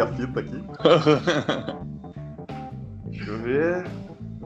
a 0.00 0.06
fita 0.06 0.40
aqui. 0.40 0.60
Deixa 3.10 3.30
eu 3.30 3.38
ver. 3.38 3.84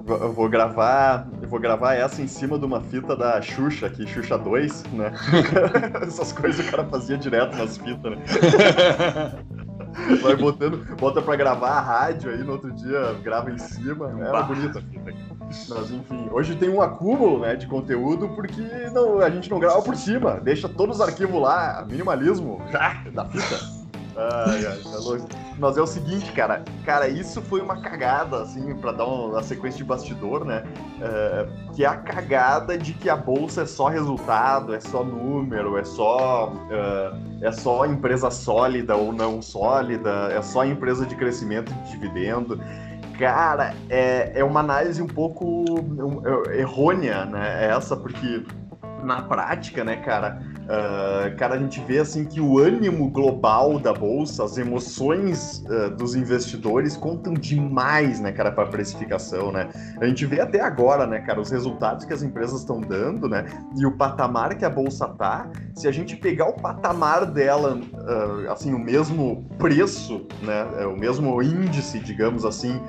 Eu 0.06 0.32
vou 0.32 0.48
gravar. 0.48 1.26
Eu 1.40 1.48
vou 1.48 1.58
gravar 1.58 1.94
essa 1.94 2.20
em 2.20 2.26
cima 2.26 2.58
de 2.58 2.66
uma 2.66 2.80
fita 2.80 3.16
da 3.16 3.40
Xuxa 3.40 3.86
aqui, 3.86 4.06
Xuxa 4.06 4.36
2, 4.36 4.84
né? 4.92 5.12
Essas 6.02 6.32
coisas 6.32 6.66
o 6.66 6.70
cara 6.70 6.84
fazia 6.84 7.16
direto 7.16 7.56
nas 7.56 7.78
fitas, 7.78 8.12
né? 8.12 8.22
Vai 10.22 10.34
botando, 10.34 10.84
bota 10.96 11.22
pra 11.22 11.36
gravar 11.36 11.70
a 11.70 11.80
rádio 11.80 12.30
aí, 12.30 12.42
no 12.42 12.52
outro 12.52 12.72
dia 12.72 13.14
grava 13.22 13.50
em 13.50 13.58
cima. 13.58 14.10
Era 14.20 14.32
bah. 14.32 14.42
bonita 14.42 14.80
a 14.80 14.82
fita 14.82 15.10
aqui. 15.10 15.24
Mas 15.68 15.90
enfim, 15.90 16.28
hoje 16.32 16.56
tem 16.56 16.68
um 16.68 16.82
acúmulo 16.82 17.40
né, 17.40 17.54
de 17.54 17.66
conteúdo 17.66 18.28
porque 18.30 18.62
não, 18.92 19.20
a 19.20 19.30
gente 19.30 19.48
não 19.48 19.60
grava 19.60 19.80
por 19.82 19.94
cima, 19.94 20.40
deixa 20.40 20.68
todos 20.68 20.96
os 20.96 21.02
arquivos 21.02 21.40
lá, 21.40 21.84
minimalismo 21.88 22.60
já 22.72 22.94
da 23.12 23.24
fita. 23.26 23.83
Ai, 24.16 24.66
ai, 24.66 24.78
tá. 24.78 25.26
Mas 25.58 25.76
é 25.76 25.82
o 25.82 25.86
seguinte, 25.86 26.30
cara. 26.32 26.62
Cara, 26.84 27.08
isso 27.08 27.40
foi 27.42 27.60
uma 27.60 27.80
cagada, 27.80 28.42
assim, 28.42 28.74
para 28.76 28.92
dar 28.92 29.06
uma, 29.06 29.42
sequência 29.42 29.78
de 29.78 29.84
bastidor, 29.84 30.44
né? 30.44 30.64
É, 31.00 31.46
que 31.74 31.84
é 31.84 31.88
a 31.88 31.96
cagada 31.96 32.76
de 32.78 32.92
que 32.92 33.08
a 33.08 33.16
bolsa 33.16 33.62
é 33.62 33.66
só 33.66 33.88
resultado, 33.88 34.74
é 34.74 34.80
só 34.80 35.04
número, 35.04 35.76
é 35.76 35.84
só, 35.84 36.52
é, 36.70 37.46
é 37.48 37.52
só 37.52 37.86
empresa 37.86 38.30
sólida 38.30 38.96
ou 38.96 39.12
não 39.12 39.42
sólida, 39.42 40.28
é 40.32 40.40
só 40.42 40.64
empresa 40.64 41.06
de 41.06 41.14
crescimento 41.14 41.72
de 41.72 41.90
dividendo. 41.90 42.60
Cara, 43.18 43.74
é, 43.88 44.32
é 44.34 44.44
uma 44.44 44.60
análise 44.60 45.00
um 45.00 45.06
pouco 45.06 45.64
errônea, 46.52 47.24
né? 47.24 47.68
Essa, 47.68 47.96
porque 47.96 48.44
na 49.04 49.22
prática, 49.22 49.84
né, 49.84 49.96
cara, 49.96 50.42
uh, 50.64 51.36
cara, 51.36 51.54
a 51.54 51.58
gente 51.58 51.80
vê 51.80 51.98
assim 51.98 52.24
que 52.24 52.40
o 52.40 52.58
ânimo 52.58 53.10
global 53.10 53.78
da 53.78 53.92
bolsa, 53.92 54.44
as 54.44 54.58
emoções 54.58 55.64
uh, 55.66 55.90
dos 55.94 56.14
investidores 56.14 56.96
contam 56.96 57.34
demais, 57.34 58.20
né, 58.20 58.32
cara, 58.32 58.50
para 58.50 58.66
precificação, 58.66 59.52
né? 59.52 59.68
A 60.00 60.06
gente 60.06 60.26
vê 60.26 60.40
até 60.40 60.60
agora, 60.60 61.06
né, 61.06 61.20
cara, 61.20 61.40
os 61.40 61.50
resultados 61.50 62.04
que 62.04 62.12
as 62.12 62.22
empresas 62.22 62.60
estão 62.60 62.80
dando, 62.80 63.28
né, 63.28 63.44
e 63.76 63.86
o 63.86 63.92
patamar 63.92 64.56
que 64.56 64.64
a 64.64 64.70
bolsa 64.70 65.08
tá. 65.08 65.48
Se 65.74 65.88
a 65.88 65.92
gente 65.92 66.16
pegar 66.16 66.48
o 66.48 66.54
patamar 66.54 67.26
dela, 67.26 67.76
uh, 67.76 68.50
assim, 68.50 68.72
o 68.72 68.78
mesmo 68.78 69.44
preço, 69.58 70.26
né, 70.42 70.66
é, 70.78 70.86
o 70.86 70.96
mesmo 70.96 71.42
índice, 71.42 71.98
digamos 71.98 72.44
assim, 72.44 72.80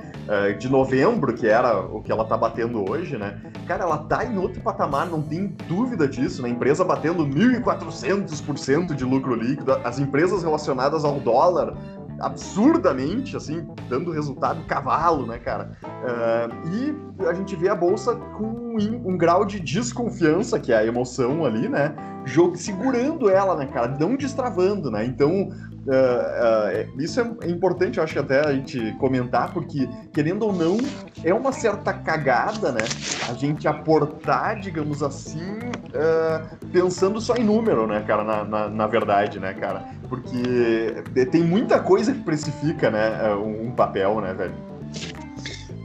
de 0.58 0.68
novembro, 0.70 1.34
que 1.36 1.46
era 1.46 1.80
o 1.80 2.02
que 2.02 2.12
ela 2.12 2.26
tá 2.26 2.36
batendo 2.36 2.90
hoje, 2.90 3.16
né? 3.16 3.40
Cara, 3.68 3.84
ela 3.84 4.00
tá 4.00 4.26
em 4.26 4.38
outro 4.40 4.60
patamar, 4.60 5.06
não 5.08 5.22
tem 5.22 5.56
dúvida 5.68 6.08
disso, 6.08 6.42
né? 6.42 6.50
Empresa 6.50 6.84
batendo 6.84 7.24
1.400% 7.66 8.94
de 8.94 9.04
lucro 9.04 9.36
líquido, 9.36 9.74
as 9.84 10.00
empresas 10.00 10.44
relacionadas 10.44 11.04
ao 11.04 11.20
dólar 11.20 11.76
absurdamente, 12.20 13.36
assim, 13.36 13.68
dando 13.90 14.12
resultado 14.12 14.64
cavalo, 14.66 15.26
né, 15.26 15.38
cara? 15.38 15.78
Uh, 15.84 17.22
e 17.22 17.28
a 17.28 17.34
gente 17.34 17.56
vê 17.56 17.68
a 17.70 17.76
bolsa 17.76 18.16
com 18.16 18.46
um, 18.46 19.02
um, 19.10 19.18
grau 19.18 19.44
de 19.46 19.60
desconfiança, 19.60 20.60
que 20.60 20.72
é 20.72 20.78
a 20.78 20.86
emoção 20.86 21.44
ali, 21.44 21.68
né? 21.68 21.94
Jogo, 22.24 22.56
segurando 22.56 23.30
ela, 23.30 23.56
né, 23.56 23.66
cara? 23.66 23.96
Não 24.00 24.16
destravando, 24.16 24.90
né? 24.90 25.06
Então, 25.06 25.50
Uh, 25.86 26.98
uh, 26.98 27.00
isso 27.00 27.22
é 27.44 27.48
importante, 27.48 28.00
eu 28.00 28.04
acho 28.04 28.18
até 28.18 28.40
a 28.40 28.52
gente 28.52 28.92
comentar, 28.94 29.54
porque, 29.54 29.88
querendo 30.12 30.44
ou 30.44 30.52
não, 30.52 30.78
é 31.24 31.32
uma 31.32 31.52
certa 31.52 31.94
cagada, 31.94 32.72
né? 32.72 32.82
A 33.30 33.34
gente 33.34 33.68
aportar, 33.68 34.60
digamos 34.60 35.04
assim, 35.04 35.60
uh, 35.96 36.68
pensando 36.72 37.20
só 37.20 37.36
em 37.36 37.44
número, 37.44 37.88
né, 37.88 38.02
cara, 38.02 38.24
na, 38.24 38.44
na, 38.44 38.70
na, 38.70 38.88
verdade, 38.88 39.40
né, 39.40 39.54
cara? 39.54 39.86
Porque 40.10 41.26
tem 41.32 41.44
muita 41.44 41.80
coisa 41.80 42.14
que 42.14 42.22
precifica, 42.22 42.92
né, 42.92 43.34
um, 43.36 43.72
papel, 43.72 44.22
né, 44.22 44.34
velho? 44.34 44.54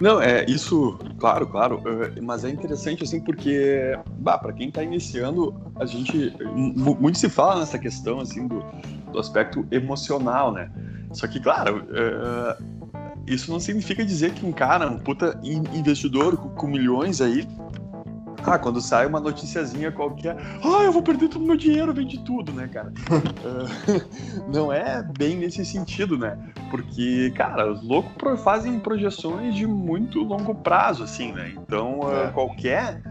Não, 0.00 0.20
é 0.20 0.46
isso, 0.46 0.98
claro, 1.18 1.46
claro, 1.46 1.82
mas 2.22 2.44
é 2.44 2.48
interessante 2.48 3.04
assim 3.04 3.20
porque, 3.20 3.98
bah, 4.18 4.38
para 4.38 4.52
quem 4.52 4.68
está 4.68 4.82
iniciando, 4.82 5.54
a 5.76 5.84
gente 5.84 6.34
muito 6.54 7.18
se 7.18 7.28
fala 7.28 7.60
nessa 7.60 7.78
questão 7.78 8.18
assim 8.18 8.48
do, 8.48 8.64
do 9.12 9.18
aspecto 9.18 9.66
emocional, 9.70 10.52
né? 10.52 10.70
Só 11.12 11.26
que, 11.26 11.38
claro, 11.38 11.84
uh, 11.90 12.80
isso 13.26 13.50
não 13.50 13.60
significa 13.60 14.04
dizer 14.04 14.32
que 14.32 14.46
um 14.46 14.52
cara, 14.52 14.88
um 14.88 14.98
puta 14.98 15.38
investidor 15.42 16.36
com, 16.36 16.48
com 16.50 16.66
milhões 16.66 17.20
aí, 17.20 17.46
ah, 18.44 18.58
quando 18.58 18.80
sai 18.80 19.06
uma 19.06 19.20
noticiazinha 19.20 19.92
qualquer, 19.92 20.36
ah, 20.62 20.82
eu 20.84 20.92
vou 20.92 21.02
perder 21.02 21.28
todo 21.28 21.42
o 21.42 21.46
meu 21.46 21.56
dinheiro, 21.56 21.92
vende 21.92 22.18
tudo, 22.24 22.52
né, 22.52 22.68
cara? 22.68 22.92
uh, 23.10 24.48
não 24.52 24.72
é 24.72 25.02
bem 25.18 25.36
nesse 25.36 25.64
sentido, 25.64 26.16
né? 26.18 26.38
Porque, 26.70 27.32
cara, 27.36 27.70
os 27.70 27.82
loucos 27.82 28.40
fazem 28.42 28.78
projeções 28.78 29.54
de 29.54 29.66
muito 29.66 30.22
longo 30.22 30.54
prazo, 30.54 31.04
assim, 31.04 31.32
né? 31.32 31.52
Então, 31.56 32.00
uh, 32.00 32.26
é. 32.26 32.28
qualquer 32.28 33.02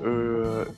uh, 0.00 0.72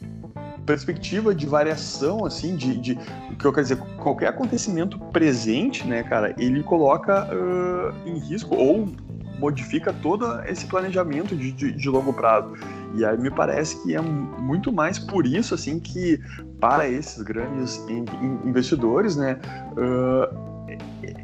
perspectiva 0.65 1.35
de 1.35 1.47
variação, 1.47 2.25
assim, 2.25 2.55
de, 2.55 2.77
de 2.77 2.99
o 3.31 3.37
que 3.37 3.45
eu 3.45 3.53
quero 3.53 3.63
dizer, 3.63 3.79
qualquer 3.99 4.29
acontecimento 4.29 4.99
presente, 4.99 5.87
né, 5.87 6.03
cara, 6.03 6.35
ele 6.39 6.63
coloca 6.63 7.27
uh, 7.27 8.09
em 8.09 8.19
risco 8.19 8.55
ou 8.55 8.89
modifica 9.41 9.93
todo 9.93 10.41
esse 10.45 10.67
planejamento 10.67 11.35
de, 11.35 11.51
de, 11.51 11.73
de, 11.73 11.89
longo 11.89 12.13
prazo. 12.13 12.55
E 12.95 13.05
aí 13.05 13.17
me 13.17 13.31
parece 13.31 13.83
que 13.83 13.95
é 13.95 14.01
muito 14.01 14.73
mais 14.73 14.99
por 14.99 15.27
isso, 15.27 15.55
assim, 15.55 15.79
que 15.79 16.21
para 16.61 16.89
esses 16.89 17.23
grandes 17.23 17.79
in, 17.89 18.05
in, 18.23 18.49
investidores, 18.49 19.17
né, 19.17 19.39
uh, 19.73 20.51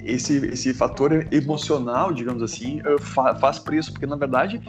esse, 0.04 0.46
esse 0.46 0.72
fator 0.72 1.26
emocional, 1.32 2.12
digamos 2.12 2.42
assim, 2.42 2.80
uh, 2.82 3.00
fa, 3.00 3.34
faz 3.34 3.58
preço, 3.58 3.92
porque 3.92 4.06
na 4.06 4.16
verdade 4.16 4.60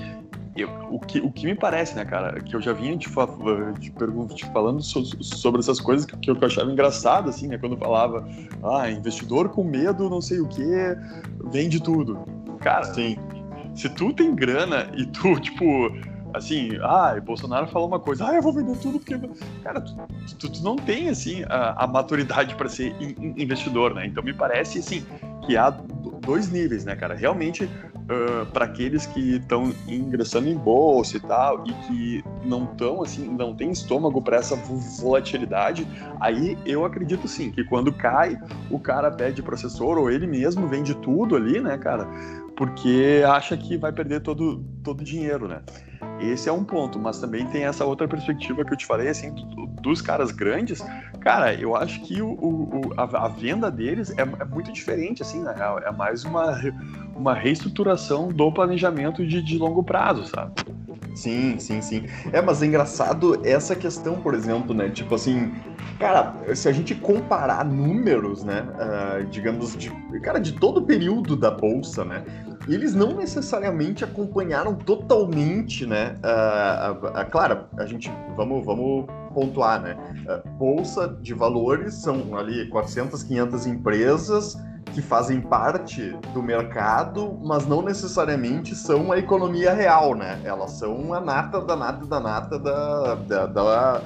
eu, 0.58 0.70
o, 0.90 1.00
que, 1.00 1.20
o 1.20 1.32
que 1.32 1.46
me 1.46 1.54
parece, 1.54 1.96
né, 1.96 2.04
cara, 2.04 2.40
que 2.42 2.56
eu 2.56 2.62
já 2.62 2.74
vinha 2.74 2.98
te, 2.98 3.08
te, 3.08 4.36
te 4.36 4.46
falando 4.52 4.82
so, 4.82 5.06
sobre 5.24 5.60
essas 5.60 5.80
coisas 5.80 6.06
que, 6.06 6.18
que, 6.18 6.32
eu 6.32 6.38
achava 6.42 6.72
engraçado, 6.72 7.30
assim, 7.30 7.48
né, 7.48 7.58
quando 7.58 7.78
falava, 7.78 8.28
ah, 8.64 8.90
investidor 8.90 9.50
com 9.50 9.64
medo, 9.64 10.10
não 10.10 10.20
sei 10.20 10.40
o 10.40 10.48
que, 10.48 10.66
vende 11.52 11.80
tudo. 11.80 12.20
Cara, 12.60 12.86
Sim. 12.86 13.18
se 13.76 13.88
tu 13.90 14.12
tem 14.12 14.34
grana 14.34 14.90
e 14.98 15.06
tu, 15.06 15.40
tipo, 15.40 15.92
assim, 16.34 16.78
ah, 16.82 17.20
Bolsonaro 17.24 17.68
falou 17.68 17.88
uma 17.88 18.00
coisa, 18.00 18.28
ah, 18.28 18.36
eu 18.36 18.42
vou 18.42 18.54
vender 18.54 18.78
tudo 18.78 19.00
porque. 19.00 19.18
Cara, 19.64 19.82
tu, 19.82 19.96
tu, 20.38 20.50
tu 20.50 20.64
não 20.64 20.76
tem, 20.76 21.10
assim, 21.10 21.44
a, 21.50 21.84
a 21.84 21.88
maturidade 21.88 22.56
para 22.56 22.70
ser 22.70 22.96
in, 23.00 23.34
investidor, 23.38 23.94
né? 23.94 24.06
Então 24.06 24.24
me 24.24 24.34
parece, 24.34 24.80
assim, 24.80 25.06
que 25.46 25.56
há 25.56 25.70
dois 25.70 26.52
níveis, 26.52 26.84
né, 26.84 26.96
cara? 26.96 27.16
Realmente, 27.16 27.64
uh, 27.66 28.46
para 28.52 28.66
aqueles 28.66 29.06
que 29.06 29.38
estão 29.38 29.72
ingressando 29.88 30.50
em 30.50 30.56
bolsa 30.56 31.18
e 31.18 31.20
tal, 31.20 31.64
e 31.66 31.74
que 31.88 32.24
não 32.44 32.66
estão, 32.66 33.02
assim, 33.02 33.28
não 33.28 33.56
tem 33.56 33.72
estômago 33.72 34.22
para 34.22 34.38
essa 34.38 34.56
volatilidade, 34.56 35.88
aí 36.20 36.58
eu 36.66 36.86
acredito 36.86 37.28
sim 37.28 37.52
que 37.52 37.64
quando 37.64 37.92
cai, 37.92 38.38
o 38.70 38.80
cara 38.80 39.12
pede 39.12 39.42
processor 39.42 39.98
ou 39.98 40.12
ele 40.12 40.28
mesmo 40.28 40.68
vende 40.68 40.94
tudo 40.96 41.36
ali, 41.36 41.60
né, 41.60 41.78
cara? 41.78 42.08
Porque 42.56 43.24
acha 43.28 43.56
que 43.56 43.78
vai 43.78 43.92
perder 43.92 44.22
todo 44.22 44.66
todo 44.84 45.02
o 45.02 45.04
dinheiro, 45.04 45.48
né? 45.48 45.62
Esse 46.20 46.50
é 46.50 46.52
um 46.52 46.64
ponto, 46.64 47.00
mas 47.00 47.20
também 47.20 47.46
tem 47.48 47.64
essa 47.64 47.86
outra 47.86 48.08
perspectiva 48.08 48.66
que 48.66 48.74
eu 48.74 48.78
te 48.78 48.86
falei, 48.86 49.08
assim, 49.08 49.34
dos 49.82 50.02
caras 50.02 50.32
grandes. 50.32 50.84
Cara, 51.20 51.54
eu 51.54 51.76
acho 51.76 52.02
que 52.02 52.22
o, 52.22 52.30
o 52.30 52.94
a, 52.98 53.26
a, 53.26 53.28
venda 53.28 53.70
deles 53.70 54.12
é, 54.18 54.22
é, 54.22 54.46
muito 54.46 54.72
diferente, 54.72 55.22
assim, 55.22 55.42
na 55.42 55.52
real. 55.52 55.80
É 55.80 55.92
mais 55.92 56.24
uma, 56.24 56.60
uma 57.16 57.34
reestruturação 57.34 58.30
do 58.30 58.52
planejamento 58.52 59.26
de, 59.26 59.42
de 59.42 59.58
longo 59.58 59.84
prazo, 59.84 60.26
sabe? 60.26 60.54
Sim, 61.16 61.58
sim, 61.60 61.82
sim. 61.82 62.06
É, 62.32 62.42
mas 62.42 62.62
é 62.62 62.68
engraçado 62.68 63.42
essa 63.44 63.76
questão, 63.76 64.22
por 64.22 64.34
exemplo, 64.34 64.74
né? 64.74 64.90
Tipo 64.90 65.16
assim, 65.16 65.52
cara, 66.00 66.36
se 66.54 66.70
a 66.70 66.72
gente 66.72 66.94
comparar 66.94 67.66
números, 67.66 68.44
né? 68.44 68.64
Uh, 68.64 69.26
digamos, 69.26 69.76
de, 69.76 69.90
cara, 70.22 70.40
de 70.40 70.54
todo 70.54 70.80
o 70.80 70.84
período 70.84 71.36
da 71.36 71.50
bolsa, 71.50 72.06
né? 72.06 72.24
Eles 72.74 72.94
não 72.94 73.16
necessariamente 73.16 74.04
acompanharam 74.04 74.76
totalmente, 74.76 75.86
né? 75.86 76.16
Uh, 76.18 77.32
claro, 77.32 77.66
a 77.78 77.86
gente 77.86 78.12
vamos, 78.36 78.66
vamos 78.66 79.06
pontuar, 79.34 79.82
né? 79.82 79.96
Bolsa 80.58 81.08
de 81.22 81.34
valores 81.34 81.96
são 81.96 82.36
ali 82.36 82.68
400, 82.70 83.24
500 83.24 83.68
empresas 83.68 84.58
que 84.94 85.02
fazem 85.02 85.42
parte 85.42 86.16
do 86.34 86.42
mercado, 86.42 87.38
mas 87.44 87.66
não 87.66 87.82
necessariamente 87.82 88.76
são 88.76 89.12
a 89.12 89.18
economia 89.18 89.74
real, 89.74 90.16
né? 90.16 90.40
Elas 90.44 90.72
são 90.72 91.14
a 91.14 91.20
nata 91.20 91.62
da 91.62 91.76
nata 91.76 92.06
da 92.06 92.20
nata 92.20 92.60
da, 92.60 93.16
da, 93.16 93.46
da 93.48 94.02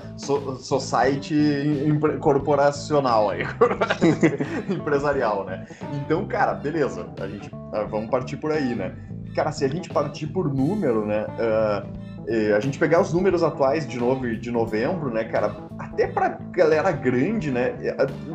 society 0.59 1.87
corporacional 2.19 3.29
aí, 3.29 3.43
empresarial, 4.69 5.45
né? 5.45 5.65
Então, 5.93 6.25
cara, 6.27 6.53
beleza, 6.53 7.07
a 7.19 7.27
gente 7.27 7.49
vamos 7.89 8.09
partir 8.09 8.37
por 8.37 8.51
aí, 8.51 8.75
né? 8.75 8.95
Cara, 9.35 9.51
se 9.51 9.63
a 9.63 9.67
gente 9.67 9.89
partir 9.89 10.27
por 10.27 10.53
número, 10.53 11.05
né? 11.05 11.25
Uh, 11.25 12.01
a 12.55 12.59
gente 12.59 12.77
pegar 12.77 13.01
os 13.01 13.11
números 13.11 13.41
atuais 13.41 13.87
de 13.87 13.99
novo 13.99 14.29
de 14.35 14.51
novembro, 14.51 15.11
né, 15.11 15.23
cara, 15.23 15.55
até 15.91 16.07
pra 16.07 16.39
galera 16.51 16.91
grande, 16.91 17.51
né, 17.51 17.73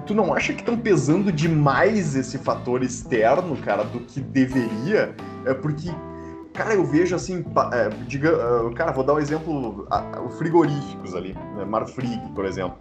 tu 0.06 0.14
não 0.14 0.32
acha 0.32 0.52
que 0.52 0.60
estão 0.60 0.76
pesando 0.76 1.32
demais 1.32 2.14
esse 2.14 2.38
fator 2.38 2.82
externo, 2.82 3.56
cara, 3.56 3.82
do 3.84 4.00
que 4.00 4.20
deveria? 4.20 5.14
É 5.44 5.54
porque 5.54 5.90
Cara, 6.56 6.72
eu 6.72 6.86
vejo 6.86 7.14
assim, 7.14 7.44
é, 7.74 7.90
diga, 8.06 8.32
cara, 8.74 8.90
vou 8.90 9.04
dar 9.04 9.12
um 9.12 9.18
exemplo, 9.18 9.86
frigoríficos 10.38 11.14
ali, 11.14 11.34
né, 11.54 11.66
Marfrig, 11.66 12.18
por 12.34 12.46
exemplo. 12.46 12.78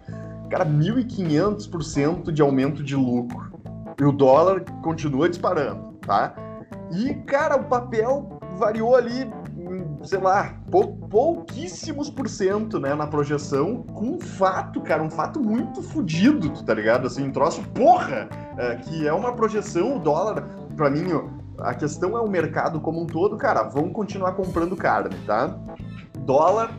Cara, 0.50 0.64
1.500% 0.64 2.32
de 2.32 2.40
aumento 2.40 2.82
de 2.82 2.96
lucro. 2.96 3.52
E 4.00 4.04
o 4.04 4.12
dólar 4.12 4.62
continua 4.82 5.28
disparando, 5.28 5.92
tá? 6.00 6.34
E, 6.90 7.14
cara, 7.26 7.56
o 7.56 7.64
papel 7.64 8.40
variou 8.56 8.96
ali, 8.96 9.30
sei 10.04 10.18
lá, 10.18 10.54
pou, 10.70 10.96
pouquíssimos 10.96 12.10
por 12.10 12.28
cento, 12.28 12.78
né, 12.78 12.94
na 12.94 13.06
projeção, 13.06 13.82
com 13.82 14.16
um 14.16 14.20
fato, 14.20 14.80
cara, 14.80 15.02
um 15.02 15.10
fato 15.10 15.40
muito 15.40 15.82
fodido, 15.82 16.50
tá 16.64 16.74
ligado? 16.74 17.06
Assim, 17.06 17.24
um 17.24 17.32
troço, 17.32 17.62
porra, 17.74 18.28
é, 18.58 18.76
que 18.76 19.06
é 19.06 19.12
uma 19.12 19.34
projeção, 19.34 19.96
o 19.96 19.98
dólar, 19.98 20.48
pra 20.76 20.90
mim, 20.90 21.04
a 21.58 21.74
questão 21.74 22.16
é 22.16 22.20
o 22.20 22.28
mercado 22.28 22.80
como 22.80 23.02
um 23.02 23.06
todo, 23.06 23.36
cara, 23.36 23.62
vão 23.62 23.90
continuar 23.90 24.32
comprando 24.32 24.76
carne, 24.76 25.16
tá? 25.26 25.56
Dólar 26.18 26.70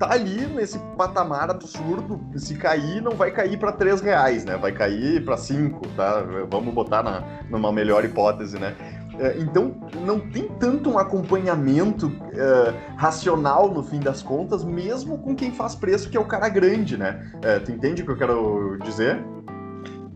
tá 0.00 0.12
ali 0.12 0.46
nesse 0.46 0.78
patamar 0.96 1.50
absurdo. 1.50 2.18
Se 2.34 2.56
cair, 2.56 3.02
não 3.02 3.12
vai 3.12 3.30
cair 3.30 3.58
para 3.58 3.70
três 3.70 4.00
reais, 4.00 4.46
né? 4.46 4.56
Vai 4.56 4.72
cair 4.72 5.22
para 5.22 5.36
cinco, 5.36 5.86
tá? 5.88 6.24
Vamos 6.50 6.72
botar 6.72 7.02
na, 7.02 7.22
numa 7.50 7.70
melhor 7.70 8.02
hipótese, 8.02 8.58
né? 8.58 8.74
É, 9.20 9.36
então, 9.38 9.74
não 10.06 10.18
tem 10.18 10.48
tanto 10.58 10.88
um 10.88 10.98
acompanhamento 10.98 12.06
uh, 12.06 12.96
racional 12.96 13.70
no 13.70 13.82
fim 13.82 14.00
das 14.00 14.22
contas, 14.22 14.64
mesmo 14.64 15.18
com 15.18 15.36
quem 15.36 15.52
faz 15.52 15.74
preço, 15.74 16.08
que 16.08 16.16
é 16.16 16.20
o 16.20 16.24
cara 16.24 16.48
grande, 16.48 16.96
né? 16.96 17.30
Uh, 17.34 17.62
tu 17.62 17.70
entende 17.70 18.00
o 18.00 18.06
que 18.06 18.12
eu 18.12 18.16
quero 18.16 18.78
dizer? 18.82 19.22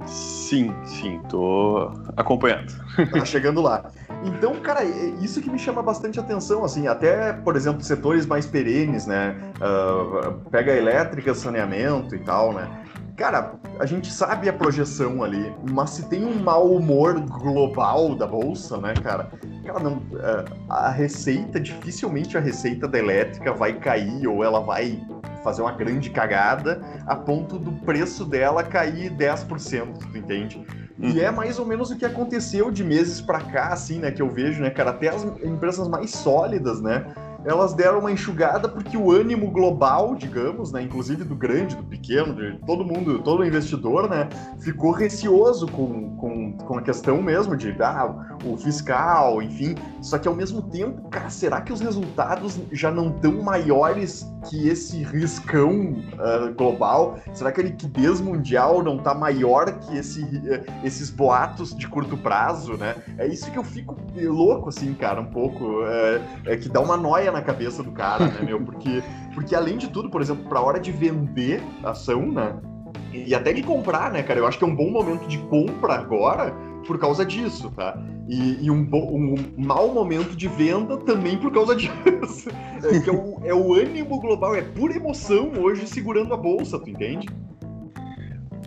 Sim, 0.07 0.75
sim, 0.87 1.21
tô 1.29 1.91
acompanhando. 2.17 2.73
Tá 3.13 3.25
chegando 3.27 3.61
lá. 3.61 3.91
Então, 4.25 4.55
cara, 4.57 4.83
é 4.83 5.15
isso 5.21 5.43
que 5.43 5.51
me 5.51 5.59
chama 5.59 5.83
bastante 5.83 6.19
atenção, 6.19 6.65
assim, 6.65 6.87
até, 6.87 7.35
por 7.35 7.57
exemplo, 7.57 7.83
setores 7.83 8.25
mais 8.25 8.47
perenes, 8.47 9.07
né? 9.07 9.37
Uh, 9.57 10.49
pega 10.51 10.73
elétrica, 10.73 11.35
saneamento 11.35 12.15
e 12.15 12.21
tal, 12.21 12.55
né? 12.55 12.85
Cara, 13.17 13.55
a 13.79 13.87
gente 13.87 14.13
sabe 14.13 14.49
a 14.49 14.53
projeção 14.53 15.23
ali, 15.23 15.55
mas 15.71 15.91
se 15.91 16.09
tem 16.09 16.25
um 16.25 16.43
mau 16.43 16.73
humor 16.73 17.21
global 17.21 18.17
da 18.17 18.27
bolsa, 18.27 18.77
né, 18.77 18.93
cara? 18.95 19.31
Cara, 19.65 19.79
não, 19.79 19.99
uh, 19.99 20.45
a 20.69 20.91
receita, 20.91 21.61
dificilmente 21.61 22.37
a 22.37 22.41
receita 22.41 22.89
da 22.89 22.99
elétrica 22.99 23.53
vai 23.53 23.75
cair 23.75 24.27
ou 24.27 24.43
ela 24.43 24.59
vai 24.59 25.01
fazer 25.45 25.63
uma 25.63 25.73
grande 25.73 26.11
cagada 26.11 26.81
a 27.07 27.15
ponto 27.15 27.57
do 27.57 27.71
preço 27.85 28.25
dela 28.25 28.65
cair 28.65 29.13
10%, 29.13 29.99
tu 30.11 30.19
entende? 30.19 30.67
Uhum. 30.99 31.11
E 31.11 31.21
é 31.21 31.31
mais 31.31 31.59
ou 31.59 31.67
menos 31.67 31.91
o 31.91 31.97
que 31.97 32.05
aconteceu 32.05 32.71
de 32.71 32.83
meses 32.83 33.21
para 33.21 33.41
cá, 33.41 33.69
assim, 33.69 33.99
né, 34.01 34.11
que 34.11 34.23
eu 34.23 34.29
vejo, 34.29 34.61
né, 34.61 34.71
cara, 34.71 34.91
até 34.91 35.09
as 35.09 35.23
empresas 35.45 35.87
mais 35.87 36.11
sólidas, 36.11 36.81
né, 36.81 37.05
elas 37.45 37.75
deram 37.75 38.01
uma 38.01 38.11
enxugada 38.11 38.69
porque 38.69 38.97
o 38.97 39.11
ânimo 39.11 39.51
global, 39.51 40.15
digamos, 40.15 40.73
né, 40.73 40.83
inclusive 40.83 41.25
do 41.25 41.35
grande, 41.35 41.77
do 41.77 41.83
pequeno, 41.83 42.35
de 42.35 42.59
todo 42.67 42.85
mundo, 42.85 43.21
todo 43.23 43.45
investidor, 43.45 44.09
né, 44.09 44.29
ficou 44.61 44.91
receoso 44.91 45.67
com, 45.69 46.17
com, 46.17 46.53
com 46.53 46.79
a 46.79 46.83
questão 46.83 47.21
mesmo 47.23 47.57
de 47.57 47.75
ah, 47.81 48.39
o 48.45 48.57
fiscal, 48.57 49.43
enfim. 49.43 49.75
Só 50.01 50.19
que 50.19 50.27
ao 50.27 50.35
mesmo 50.35 50.63
tempo, 50.63 51.09
cara, 51.09 51.29
será 51.29 51.61
que 51.61 51.73
os 51.73 51.81
resultados 51.81 52.59
já 52.73 52.91
não 52.91 53.11
estão 53.11 53.43
maiores 53.43 54.27
que 54.49 54.69
esse 54.69 55.03
riscão 55.03 55.95
uh, 56.15 56.55
global? 56.57 57.19
Será 57.33 57.53
que 57.53 57.61
a 57.61 57.65
liquidez 57.65 58.21
mundial 58.21 58.83
não 58.83 58.97
está 58.97 59.15
maior 59.15 59.71
que 59.81 59.97
esse, 59.97 60.23
uh, 60.23 60.65
esses 60.83 61.11
boatos 61.11 61.75
de 61.75 61.87
curto 61.89 62.17
prazo, 62.17 62.77
né? 62.77 62.97
É 63.19 63.27
isso 63.27 63.51
que 63.51 63.59
eu 63.59 63.65
fico 63.65 63.97
louco, 64.17 64.69
assim, 64.69 64.95
cara, 64.95 65.21
um 65.21 65.27
pouco. 65.27 65.83
Uh, 65.83 66.21
é 66.47 66.57
que 66.57 66.69
dá 66.69 66.81
uma 66.81 66.97
noia 66.97 67.33
na 67.35 67.43
cabeça 67.43 67.83
do 67.83 67.91
cara, 67.93 68.27
né, 68.27 68.41
meu? 68.43 68.61
Porque, 68.61 69.03
porque 69.35 69.55
além 69.55 69.77
de 69.77 69.89
tudo, 69.89 70.09
por 70.09 70.23
exemplo, 70.23 70.45
para 70.49 70.59
a 70.59 70.63
hora 70.63 70.81
de 70.81 70.91
vender 70.91 71.63
ação, 71.83 72.27
né? 72.27 72.57
E 73.13 73.35
até 73.35 73.53
de 73.53 73.63
comprar, 73.63 74.11
né, 74.11 74.23
cara? 74.23 74.41
Eu 74.41 74.47
acho 74.47 74.59
que 74.59 74.65
é 74.65 74.67
um 74.67 74.75
bom 74.75 74.91
momento 74.91 75.27
de 75.27 75.39
compra 75.39 75.95
agora 75.95 76.55
por 76.87 76.99
causa 76.99 77.25
disso, 77.25 77.71
tá? 77.71 77.99
E, 78.29 78.65
e 78.65 78.71
um, 78.71 78.89
um, 78.93 79.35
mau 79.57 79.93
momento 79.93 80.35
de 80.35 80.49
venda 80.49 80.97
também 80.99 81.37
por 81.37 81.53
causa 81.53 81.75
disso. 81.77 82.49
É, 82.83 83.01
que 83.01 83.11
é 83.11 83.13
o, 83.13 83.41
é 83.45 83.55
o 83.55 83.75
ânimo 83.75 84.21
global, 84.21 84.55
é 84.55 84.63
pura 84.63 84.97
emoção 84.97 85.53
hoje 85.59 85.87
segurando 85.87 86.33
a 86.33 86.37
bolsa, 86.37 86.79
tu 86.79 86.89
entende? 86.89 87.29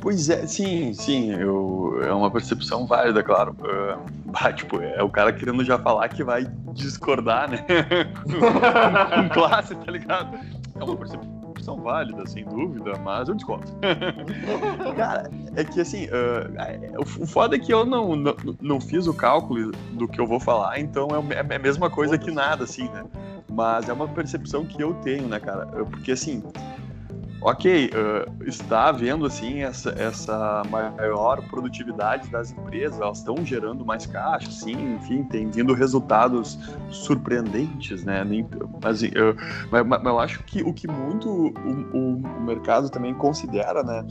Pois 0.07 0.30
é, 0.30 0.48
sim, 0.48 0.94
sim, 0.94 1.33
eu, 1.33 2.00
é 2.01 2.13
uma 2.13 2.31
percepção 2.31 2.88
válida, 2.88 3.21
claro. 3.21 3.54
Uh, 3.59 4.31
bah, 4.31 4.54
tipo, 4.54 4.81
é 4.81 5.04
o 5.04 5.09
cara 5.09 5.33
querendo 5.33 5.65
já 5.65 5.77
falar 5.77 6.07
que 6.07 6.24
vai 6.24 6.48
discordar, 6.71 7.51
né? 7.51 7.57
com, 8.24 9.27
com, 9.27 9.30
classe, 9.33 9.75
tá 9.75 9.92
ligado? 9.92 10.39
É 10.80 10.81
uma 10.81 10.95
percepção 10.95 11.81
válida, 11.81 12.25
sem 12.25 12.45
dúvida, 12.45 12.98
mas 13.04 13.27
eu 13.27 13.36
discordo. 13.36 13.69
cara, 14.95 15.30
é 15.57 15.65
que 15.65 15.81
assim, 15.81 16.06
uh, 16.06 17.01
o 17.01 17.27
foda 17.27 17.57
é 17.57 17.59
que 17.59 17.74
eu 17.74 17.86
não, 17.86 18.15
não, 18.15 18.36
não, 18.62 18.80
fiz 18.80 19.07
o 19.07 19.13
cálculo 19.13 19.74
do 19.92 20.07
que 20.07 20.21
eu 20.21 20.25
vou 20.25 20.39
falar, 20.39 20.80
então 20.80 21.09
é, 21.09 21.36
é 21.36 21.56
a 21.57 21.59
mesma 21.59 21.89
coisa 21.89 22.18
que 22.18 22.31
nada, 22.31 22.63
assim, 22.63 22.88
né? 22.92 23.04
Mas 23.51 23.89
é 23.89 23.92
uma 23.92 24.07
percepção 24.07 24.63
que 24.63 24.81
eu 24.81 24.94
tenho, 24.94 25.27
né, 25.27 25.38
cara? 25.38 25.65
Porque 25.65 26.13
assim 26.13 26.42
ok, 27.41 27.89
uh, 27.89 28.43
está 28.43 28.89
havendo 28.89 29.25
assim 29.25 29.61
essa, 29.61 29.91
essa 29.91 30.63
maior 30.69 31.41
produtividade 31.47 32.29
das 32.29 32.51
empresas, 32.51 32.99
elas 32.99 33.19
estão 33.19 33.45
gerando 33.45 33.85
mais 33.85 34.05
caixa, 34.05 34.51
sim, 34.51 34.95
enfim, 34.95 35.23
tem 35.23 35.49
vindo 35.49 35.73
resultados 35.73 36.57
surpreendentes, 36.89 38.03
né? 38.03 38.23
Mas, 38.83 39.03
uh, 39.03 39.07
mas, 39.71 39.87
mas, 39.87 40.05
eu 40.05 40.19
acho 40.19 40.43
que 40.43 40.63
o 40.63 40.73
que 40.73 40.87
muito 40.87 41.29
o, 41.29 41.97
o, 41.97 42.13
o 42.15 42.41
mercado 42.41 42.89
também 42.89 43.13
considera, 43.13 43.83
né? 43.83 44.05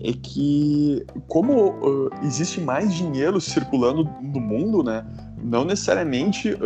É 0.00 0.12
que 0.12 1.04
como 1.26 1.70
uh, 1.70 2.10
existe 2.22 2.60
mais 2.60 2.94
dinheiro 2.94 3.40
circulando 3.40 4.04
no 4.22 4.40
mundo, 4.40 4.82
né? 4.82 5.04
Não 5.42 5.64
necessariamente 5.64 6.56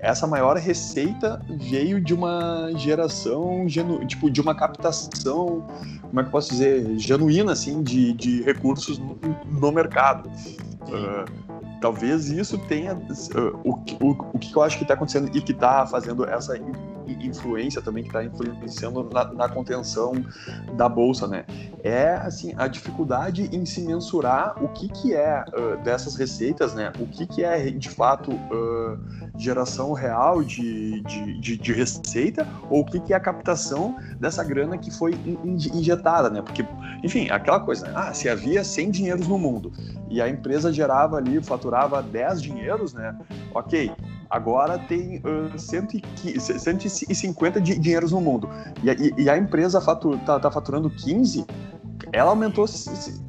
essa 0.00 0.26
maior 0.26 0.56
receita 0.56 1.40
veio 1.48 2.00
de 2.00 2.12
uma 2.14 2.70
geração, 2.76 3.68
genu, 3.68 4.04
tipo, 4.06 4.30
de 4.30 4.40
uma 4.40 4.54
captação, 4.54 5.66
como 6.02 6.20
é 6.20 6.22
que 6.22 6.28
eu 6.28 6.32
posso 6.32 6.50
dizer, 6.50 6.98
genuína, 6.98 7.52
assim, 7.52 7.82
de, 7.82 8.12
de 8.12 8.42
recursos 8.42 8.98
no, 8.98 9.18
no 9.46 9.72
mercado. 9.72 10.28
Uh, 10.28 11.78
talvez 11.80 12.28
isso 12.28 12.58
tenha 12.66 12.94
uh, 12.94 13.60
o, 13.64 13.72
o, 14.04 14.10
o 14.34 14.38
que 14.38 14.54
eu 14.54 14.62
acho 14.62 14.76
que 14.78 14.84
está 14.84 14.94
acontecendo 14.94 15.30
e 15.36 15.40
que 15.40 15.52
está 15.52 15.86
fazendo 15.86 16.24
essa 16.24 16.58
influência 17.20 17.80
também 17.80 18.02
que 18.02 18.08
está 18.08 18.24
influenciando 18.24 19.08
na, 19.12 19.24
na, 19.32 19.48
contenção 19.48 20.12
da 20.74 20.88
bolsa, 20.88 21.26
né? 21.26 21.44
É 21.82 22.14
assim 22.14 22.54
a 22.56 22.66
dificuldade 22.66 23.48
em 23.52 23.64
se 23.64 23.80
mensurar 23.82 24.62
o 24.62 24.68
que 24.68 24.88
que 24.88 25.14
é 25.14 25.44
uh, 25.48 25.82
dessas 25.82 26.16
receitas, 26.16 26.74
né? 26.74 26.92
O 26.98 27.06
que 27.06 27.26
que 27.26 27.44
é 27.44 27.70
de 27.70 27.88
fato 27.88 28.32
uh, 28.32 28.98
geração 29.36 29.92
real 29.92 30.42
de, 30.42 31.00
de, 31.02 31.40
de, 31.40 31.56
de, 31.56 31.72
receita 31.72 32.46
ou 32.68 32.80
o 32.80 32.84
que 32.84 33.00
que 33.00 33.12
é 33.12 33.16
a 33.16 33.20
captação 33.20 33.96
dessa 34.18 34.42
grana 34.42 34.76
que 34.76 34.90
foi 34.90 35.12
in, 35.24 35.56
injetada, 35.74 36.28
né? 36.28 36.42
Porque, 36.42 36.64
enfim, 37.02 37.28
aquela 37.30 37.60
coisa, 37.60 37.86
né? 37.86 37.92
ah, 37.94 38.12
se 38.12 38.28
havia 38.28 38.64
100 38.64 38.90
dinheiros 38.90 39.28
no 39.28 39.38
mundo 39.38 39.72
e 40.10 40.20
a 40.20 40.28
empresa 40.28 40.72
gerava 40.72 41.16
ali, 41.16 41.42
faturava 41.42 42.02
10 42.02 42.42
dinheiros, 42.42 42.92
né? 42.92 43.16
Ok, 43.54 43.90
agora 44.30 44.78
tem 44.78 45.18
uh, 45.18 45.58
150 45.58 47.60
de 47.60 47.78
dinheiros 47.78 48.12
no 48.12 48.20
mundo. 48.20 48.48
E, 48.82 48.90
e, 48.90 49.24
e 49.24 49.30
a 49.30 49.36
empresa 49.36 49.80
fatu, 49.80 50.18
tá, 50.18 50.38
tá, 50.38 50.50
faturando 50.50 50.90
15, 50.90 51.46
ela 52.12 52.30
aumentou, 52.30 52.66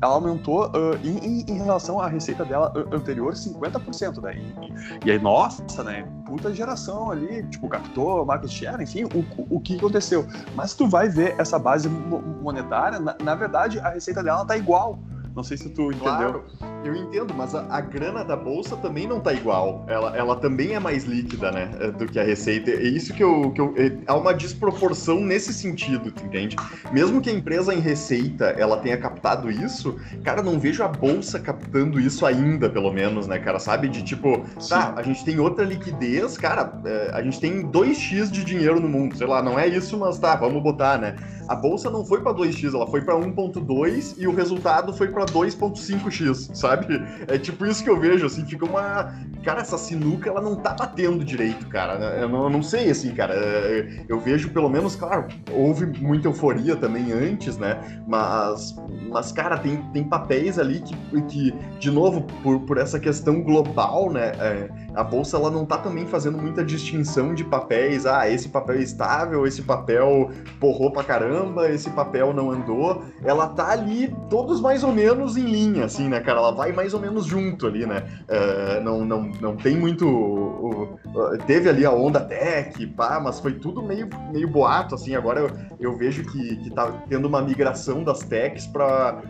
ela 0.01 0.13
aumentou 0.13 0.67
uh, 0.67 0.95
em, 1.03 1.43
em, 1.47 1.57
relação 1.57 1.99
à 1.99 2.07
receita 2.07 2.45
dela 2.45 2.71
anterior 2.91 3.33
50%, 3.33 4.21
né? 4.21 4.37
E, 4.37 5.07
e, 5.07 5.11
aí, 5.11 5.19
nossa, 5.19 5.83
né? 5.83 6.07
Puta 6.25 6.53
geração 6.53 7.11
ali, 7.11 7.43
tipo, 7.47 7.67
captou 7.67 8.25
market 8.25 8.49
share, 8.49 8.81
enfim, 8.81 9.05
o, 9.05 9.25
o 9.49 9.59
que 9.59 9.75
aconteceu. 9.75 10.27
Mas 10.55 10.73
tu 10.73 10.87
vai 10.87 11.09
ver 11.09 11.35
essa 11.37 11.57
base 11.57 11.89
monetária, 11.89 12.99
na, 12.99 13.15
na 13.21 13.35
verdade, 13.35 13.79
a 13.79 13.89
receita 13.89 14.23
dela 14.23 14.45
tá 14.45 14.55
igual 14.55 14.99
Não 15.39 15.43
sei 15.45 15.55
se 15.55 15.69
tu 15.69 15.83
entendeu. 15.83 16.03
Claro, 16.03 16.43
eu 16.83 16.93
entendo, 16.93 17.33
mas 17.33 17.55
a, 17.55 17.65
a, 17.69 17.79
grana 17.79 18.25
da 18.25 18.35
bolsa 18.35 18.75
também 18.75 19.07
não 19.07 19.21
tá 19.21 19.31
igual. 19.31 19.85
Ela, 19.87 20.17
ela 20.17 20.35
também 20.35 20.73
é 20.73 20.79
mais 20.79 21.05
líquida, 21.05 21.49
né? 21.49 21.71
É, 21.79 21.91
do 21.91 22.05
que 22.05 22.19
a 22.19 22.23
receita. 22.23 22.71
É 22.71 22.83
isso 22.83 23.13
que 23.13 23.23
eu. 23.23 23.49
Que 23.51 23.61
eu 23.61 23.73
é, 23.77 23.97
há 24.05 24.15
uma 24.15 24.33
desproporção 24.33 25.21
nesse 25.21 25.53
sentido, 25.53 26.11
tu 26.11 26.25
entende? 26.25 26.57
Mesmo 26.91 27.21
que 27.21 27.29
a 27.29 27.33
empresa 27.33 27.73
em 27.73 27.79
receita 27.79 28.47
ela 28.47 28.81
tenha 28.81 28.97
captado 28.97 29.49
isso, 29.49 29.97
cara, 30.25 30.43
não 30.43 30.59
vejo 30.59 30.83
a 30.83 30.89
bolsa 30.89 31.39
captando 31.39 32.01
isso 32.01 32.25
ainda, 32.25 32.69
pelo 32.69 32.91
menos, 32.91 33.25
né, 33.25 33.39
cara? 33.39 33.59
Sabe? 33.59 33.87
De 33.87 34.03
tipo, 34.03 34.43
Sim. 34.59 34.71
tá, 34.71 34.93
a 34.97 35.01
gente 35.01 35.23
tem 35.23 35.39
outra 35.39 35.63
liquidez, 35.63 36.37
cara, 36.37 36.81
é, 36.83 37.11
a 37.13 37.23
gente 37.23 37.39
tem 37.39 37.65
2x 37.65 38.29
de 38.29 38.43
dinheiro 38.43 38.81
no 38.81 38.89
mundo. 38.89 39.15
Sei 39.15 39.25
lá, 39.25 39.41
não 39.41 39.57
é 39.57 39.69
isso, 39.69 39.97
mas 39.97 40.19
tá, 40.19 40.35
vamos 40.35 40.61
botar, 40.61 40.97
né? 40.97 41.15
A 41.47 41.55
bolsa 41.55 41.89
não 41.89 42.05
foi 42.05 42.21
para 42.21 42.33
2x, 42.33 42.75
ela 42.75 42.85
foi 42.85 43.01
para 43.01 43.15
1.2 43.15 44.15
e 44.17 44.27
o 44.27 44.35
resultado 44.35 44.93
foi 44.93 45.07
para 45.07 45.28
2.5x, 45.31 46.55
sabe? 46.55 47.01
É 47.27 47.37
tipo 47.37 47.65
isso 47.65 47.83
que 47.83 47.89
eu 47.89 47.99
vejo, 47.99 48.25
assim, 48.25 48.45
fica 48.45 48.65
uma. 48.65 49.13
Cara, 49.43 49.61
essa 49.61 49.77
sinuca 49.77 50.29
ela 50.29 50.41
não 50.41 50.55
tá 50.55 50.73
batendo 50.73 51.23
direito, 51.23 51.67
cara. 51.67 51.93
Eu 52.17 52.29
não, 52.29 52.43
eu 52.43 52.49
não 52.49 52.63
sei, 52.63 52.89
assim, 52.89 53.13
cara. 53.13 53.33
É, 53.33 54.03
eu 54.07 54.19
vejo, 54.19 54.49
pelo 54.49 54.69
menos, 54.69 54.95
claro, 54.95 55.27
houve 55.51 55.85
muita 55.85 56.27
euforia 56.27 56.75
também 56.75 57.11
antes, 57.11 57.57
né? 57.57 58.03
Mas, 58.07 58.75
mas 59.09 59.31
cara, 59.31 59.57
tem, 59.57 59.77
tem 59.93 60.03
papéis 60.03 60.59
ali 60.59 60.81
que, 60.81 61.21
que 61.23 61.53
de 61.79 61.91
novo, 61.91 62.21
por, 62.43 62.59
por 62.61 62.77
essa 62.77 62.99
questão 62.99 63.41
global, 63.41 64.11
né? 64.11 64.31
É, 64.39 64.69
a 64.95 65.03
bolsa 65.03 65.37
ela 65.37 65.49
não 65.49 65.65
tá 65.65 65.77
também 65.77 66.05
fazendo 66.05 66.37
muita 66.37 66.63
distinção 66.63 67.33
de 67.33 67.43
papéis. 67.43 68.05
Ah, 68.05 68.29
esse 68.29 68.49
papel 68.49 68.75
é 68.75 68.81
estável, 68.81 69.45
esse 69.47 69.61
papel 69.61 70.29
porrou 70.59 70.91
pra 70.91 71.03
caramba, 71.03 71.69
esse 71.69 71.89
papel 71.89 72.33
não 72.33 72.51
andou. 72.51 73.03
Ela 73.23 73.47
tá 73.47 73.69
ali, 73.71 74.13
todos 74.29 74.59
mais 74.61 74.83
ou 74.83 74.91
menos 74.91 75.08
em 75.37 75.45
linha, 75.45 75.85
assim, 75.85 76.07
né, 76.07 76.19
cara? 76.19 76.39
Ela 76.39 76.51
vai 76.51 76.71
mais 76.71 76.93
ou 76.93 76.99
menos 76.99 77.25
junto 77.25 77.67
ali, 77.67 77.85
né? 77.85 78.03
Uh, 78.27 78.83
não, 78.83 79.05
não, 79.05 79.21
não 79.41 79.55
tem 79.55 79.77
muito. 79.77 80.07
Uh, 80.07 80.99
uh, 81.13 81.37
teve 81.45 81.69
ali 81.69 81.85
a 81.85 81.91
onda 81.91 82.19
tech, 82.19 82.85
pá, 82.87 83.19
mas 83.19 83.39
foi 83.39 83.53
tudo 83.53 83.81
meio, 83.81 84.09
meio 84.31 84.47
boato, 84.47 84.95
assim. 84.95 85.15
Agora 85.15 85.39
eu, 85.39 85.51
eu 85.79 85.97
vejo 85.97 86.23
que, 86.23 86.55
que 86.57 86.69
tá 86.71 86.91
tendo 87.07 87.27
uma 87.27 87.41
migração 87.41 88.03
das 88.03 88.19
techs 88.19 88.67
para 88.67 89.21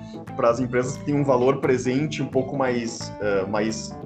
as 0.44 0.60
empresas 0.60 0.98
que 0.98 1.06
têm 1.06 1.16
um 1.16 1.24
valor 1.24 1.58
presente 1.58 2.22
um 2.22 2.28
pouco 2.28 2.58
mais, 2.58 3.12
mais 3.50 3.98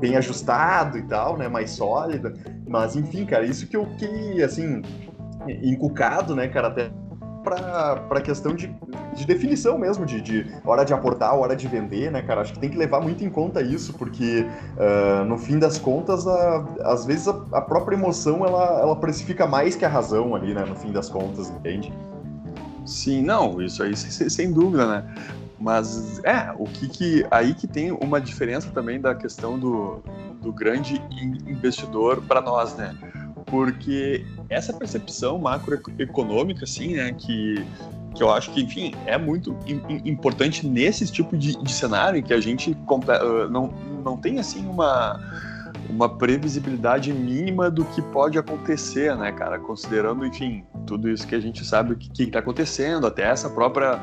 bem 0.00 0.16
ajustado 0.16 0.98
e 0.98 1.02
tal, 1.02 1.36
né? 1.36 1.48
Mais 1.48 1.70
sólido. 1.70 2.32
Mas, 2.66 2.96
enfim, 2.96 3.24
cara, 3.24 3.44
isso 3.44 3.66
que 3.66 3.76
eu 3.76 3.86
que, 3.98 4.42
assim, 4.42 4.82
encucado, 5.62 6.34
né, 6.34 6.48
cara, 6.48 6.68
até 6.68 6.90
para 7.42 8.20
questão 8.20 8.54
de, 8.54 8.74
de 9.14 9.26
definição 9.26 9.78
mesmo, 9.78 10.06
de, 10.06 10.20
de, 10.20 10.46
hora 10.64 10.84
de 10.84 10.94
aportar, 10.94 11.34
hora 11.34 11.54
de 11.54 11.66
vender, 11.68 12.10
né, 12.10 12.22
cara? 12.22 12.40
Acho 12.40 12.52
que 12.52 12.58
tem 12.58 12.70
que 12.70 12.76
levar 12.76 13.00
muito 13.00 13.24
em 13.24 13.30
conta 13.30 13.60
isso, 13.60 13.92
porque 13.94 14.46
uh, 14.76 15.24
no 15.24 15.36
fim 15.36 15.58
das 15.58 15.78
contas, 15.78 16.26
a, 16.26 16.64
às 16.84 17.04
vezes 17.04 17.28
a, 17.28 17.44
a, 17.52 17.60
própria 17.60 17.96
emoção 17.96 18.46
ela, 18.46 18.80
ela 18.80 18.96
precifica 18.96 19.46
mais 19.46 19.76
que 19.76 19.84
a 19.84 19.88
razão 19.88 20.34
ali, 20.34 20.54
né, 20.54 20.64
no 20.64 20.76
fim 20.76 20.92
das 20.92 21.08
contas, 21.08 21.50
entende? 21.50 21.92
Sim, 22.86 23.22
não, 23.22 23.60
isso 23.60 23.82
aí 23.82 23.96
sem, 23.96 24.28
sem 24.28 24.52
dúvida, 24.52 24.86
né? 24.86 25.14
Mas 25.58 26.20
é, 26.24 26.52
o 26.58 26.64
que, 26.64 26.88
que 26.88 27.26
aí 27.30 27.54
que 27.54 27.68
tem 27.68 27.92
uma 27.92 28.20
diferença 28.20 28.68
também 28.70 29.00
da 29.00 29.14
questão 29.14 29.56
do, 29.56 30.02
do 30.40 30.52
grande 30.52 31.00
investidor 31.46 32.20
para 32.22 32.40
nós, 32.40 32.74
né? 32.74 32.96
porque 33.52 34.24
essa 34.52 34.72
percepção 34.72 35.38
macroeconômica, 35.38 36.64
assim, 36.64 36.94
né, 36.94 37.12
que, 37.12 37.64
que 38.14 38.22
eu 38.22 38.30
acho 38.30 38.50
que, 38.52 38.62
enfim, 38.62 38.94
é 39.06 39.16
muito 39.16 39.56
importante 40.04 40.66
nesse 40.66 41.10
tipo 41.10 41.36
de, 41.36 41.56
de 41.60 41.72
cenário 41.72 42.18
em 42.18 42.22
que 42.22 42.34
a 42.34 42.40
gente 42.40 42.70
uh, 42.70 43.48
não, 43.50 43.68
não 44.04 44.16
tem, 44.16 44.38
assim, 44.38 44.66
uma, 44.66 45.18
uma 45.88 46.08
previsibilidade 46.08 47.12
mínima 47.12 47.70
do 47.70 47.84
que 47.86 48.02
pode 48.02 48.38
acontecer, 48.38 49.16
né, 49.16 49.32
cara, 49.32 49.58
considerando, 49.58 50.26
enfim, 50.26 50.64
tudo 50.86 51.08
isso 51.08 51.26
que 51.26 51.34
a 51.34 51.40
gente 51.40 51.64
sabe 51.64 51.94
o 51.94 51.96
que 51.96 52.22
está 52.22 52.38
acontecendo, 52.38 53.06
até 53.06 53.22
essa 53.22 53.48
própria 53.48 53.98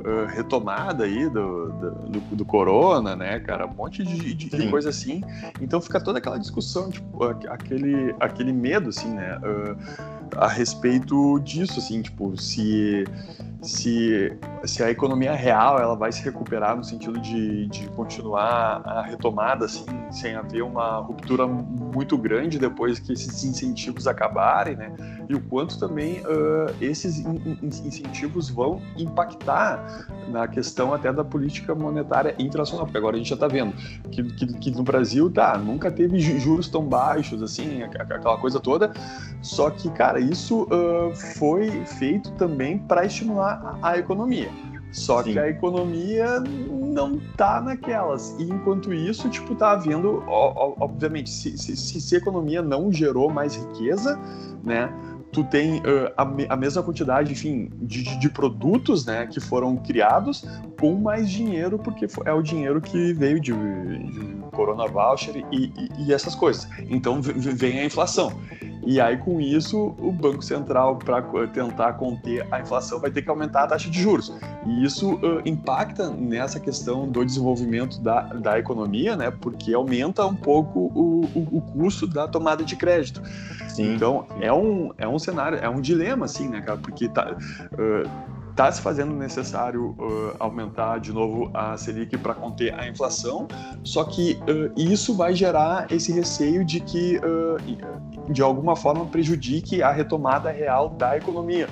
uh, 0.00 0.26
retomada 0.26 1.04
aí 1.04 1.28
do, 1.28 1.70
do, 1.70 2.20
do, 2.36 2.44
corona, 2.44 3.14
né, 3.14 3.38
cara? 3.40 3.66
Um 3.66 3.74
monte 3.74 4.04
de, 4.04 4.34
de, 4.34 4.48
de, 4.48 4.68
coisa 4.68 4.90
assim. 4.90 5.22
Então 5.60 5.80
fica 5.80 6.00
toda 6.00 6.18
aquela 6.18 6.38
discussão, 6.38 6.90
tipo, 6.90 7.24
aquele, 7.24 8.14
aquele 8.18 8.52
medo, 8.52 8.90
assim, 8.90 9.08
né? 9.12 9.38
Uh, 9.38 10.19
a 10.36 10.48
respeito 10.48 11.38
disso, 11.40 11.78
assim, 11.78 12.02
tipo, 12.02 12.36
se 12.36 13.04
se, 13.62 14.32
se 14.64 14.82
a 14.82 14.90
economia 14.90 15.34
real 15.34 15.78
ela 15.78 15.94
vai 15.94 16.10
se 16.10 16.22
recuperar 16.22 16.76
no 16.76 16.82
sentido 16.82 17.20
de, 17.20 17.66
de 17.66 17.88
continuar 17.88 18.82
a 18.84 19.02
retomada 19.02 19.66
assim, 19.66 19.84
sem 20.10 20.34
haver 20.34 20.62
uma 20.62 20.98
ruptura 20.98 21.46
muito 21.46 22.16
grande 22.16 22.58
depois 22.58 22.98
que 22.98 23.12
esses 23.12 23.44
incentivos 23.44 24.06
acabarem, 24.06 24.76
né? 24.76 24.92
E 25.28 25.34
o 25.34 25.40
quanto 25.40 25.78
também 25.78 26.20
uh, 26.20 26.74
esses 26.80 27.18
in, 27.18 27.58
in, 27.62 27.68
incentivos 27.68 28.48
vão 28.48 28.80
impactar 28.96 30.06
na 30.28 30.48
questão 30.48 30.94
até 30.94 31.12
da 31.12 31.24
política 31.24 31.74
monetária 31.74 32.34
internacional, 32.38 32.86
porque 32.86 32.98
agora 32.98 33.16
a 33.16 33.18
gente 33.18 33.28
já 33.28 33.34
está 33.34 33.46
vendo 33.46 33.72
que, 34.10 34.22
que, 34.22 34.46
que, 34.58 34.70
no 34.70 34.82
Brasil 34.82 35.30
tá, 35.30 35.56
nunca 35.58 35.90
teve 35.90 36.18
juros 36.18 36.68
tão 36.68 36.84
baixos 36.84 37.42
assim, 37.42 37.82
aquela 37.82 38.38
coisa 38.38 38.58
toda, 38.58 38.90
só 39.42 39.70
que, 39.70 39.90
cara, 39.90 40.19
isso 40.20 40.62
uh, 40.64 41.14
foi 41.36 41.70
feito 41.98 42.30
também 42.32 42.78
para 42.78 43.04
estimular 43.04 43.78
a, 43.82 43.98
economia. 43.98 44.50
Só 44.92 45.22
Sim. 45.22 45.32
que 45.32 45.38
a 45.38 45.48
economia 45.48 46.40
não 46.40 47.20
tá 47.36 47.60
naquelas. 47.60 48.34
E 48.38 48.44
enquanto 48.44 48.92
isso, 48.92 49.28
tipo, 49.28 49.54
tá 49.54 49.72
havendo, 49.72 50.22
obviamente, 50.26 51.30
se, 51.30 51.56
se, 51.56 51.76
se 51.76 52.14
a 52.14 52.18
economia 52.18 52.60
não 52.60 52.92
gerou 52.92 53.30
mais 53.30 53.54
riqueza, 53.54 54.18
né? 54.64 54.92
Tu 55.32 55.44
tem 55.44 55.78
uh, 55.78 56.12
a, 56.16 56.54
a, 56.54 56.56
mesma 56.56 56.82
quantidade, 56.82 57.30
enfim, 57.32 57.70
de, 57.82 58.18
de, 58.18 58.28
produtos, 58.28 59.06
né, 59.06 59.28
que 59.28 59.38
foram 59.38 59.76
criados 59.76 60.44
com 60.80 60.96
mais 60.96 61.30
dinheiro, 61.30 61.78
porque 61.78 62.08
é 62.24 62.32
o 62.32 62.42
dinheiro 62.42 62.80
que 62.80 63.12
veio 63.12 63.38
de, 63.38 63.52
de 63.52 64.34
Corona 64.50 64.88
Voucher 64.88 65.36
e, 65.52 65.66
e, 65.66 66.06
e 66.06 66.12
essas 66.12 66.34
coisas. 66.34 66.68
Então 66.88 67.22
vem 67.22 67.78
a 67.78 67.84
inflação. 67.84 68.32
E 68.82 69.00
aí, 69.00 69.16
com 69.16 69.40
isso, 69.40 69.94
o 69.98 70.10
Banco 70.10 70.42
Central, 70.42 70.96
para 70.96 71.22
tentar 71.48 71.94
conter 71.94 72.46
a 72.50 72.60
inflação, 72.60 72.98
vai 72.98 73.10
ter 73.10 73.22
que 73.22 73.30
aumentar 73.30 73.64
a 73.64 73.66
taxa 73.66 73.90
de 73.90 74.00
juros. 74.00 74.32
E 74.66 74.84
isso 74.84 75.14
uh, 75.16 75.40
impacta 75.44 76.10
nessa 76.10 76.58
questão 76.58 77.08
do 77.08 77.24
desenvolvimento 77.24 78.00
da, 78.00 78.22
da 78.22 78.58
economia, 78.58 79.16
né? 79.16 79.30
Porque 79.30 79.74
aumenta 79.74 80.24
um 80.26 80.34
pouco 80.34 80.90
o, 80.94 81.24
o, 81.34 81.58
o 81.58 81.60
custo 81.60 82.06
da 82.06 82.26
tomada 82.26 82.64
de 82.64 82.76
crédito. 82.76 83.22
Sim. 83.68 83.94
Então, 83.94 84.26
é 84.40 84.52
um, 84.52 84.92
é 84.96 85.06
um 85.06 85.18
cenário, 85.18 85.58
é 85.58 85.68
um 85.68 85.80
dilema, 85.80 86.24
assim, 86.24 86.48
né, 86.48 86.60
cara? 86.60 86.78
Porque 86.78 87.08
tá. 87.08 87.36
Uh, 87.72 88.29
está 88.50 88.70
se 88.70 88.80
fazendo 88.80 89.14
necessário 89.14 89.96
uh, 89.98 90.34
aumentar 90.38 90.98
de 90.98 91.12
novo 91.12 91.50
a 91.54 91.76
Selic 91.76 92.16
para 92.18 92.34
conter 92.34 92.74
a 92.74 92.88
inflação, 92.88 93.46
só 93.82 94.04
que 94.04 94.38
uh, 94.42 94.72
isso 94.76 95.14
vai 95.14 95.34
gerar 95.34 95.90
esse 95.90 96.12
receio 96.12 96.64
de 96.64 96.80
que, 96.80 97.18
uh, 97.18 98.32
de 98.32 98.42
alguma 98.42 98.76
forma, 98.76 99.06
prejudique 99.06 99.82
a 99.82 99.90
retomada 99.90 100.50
real 100.50 100.90
da 100.90 101.16
economia. 101.16 101.68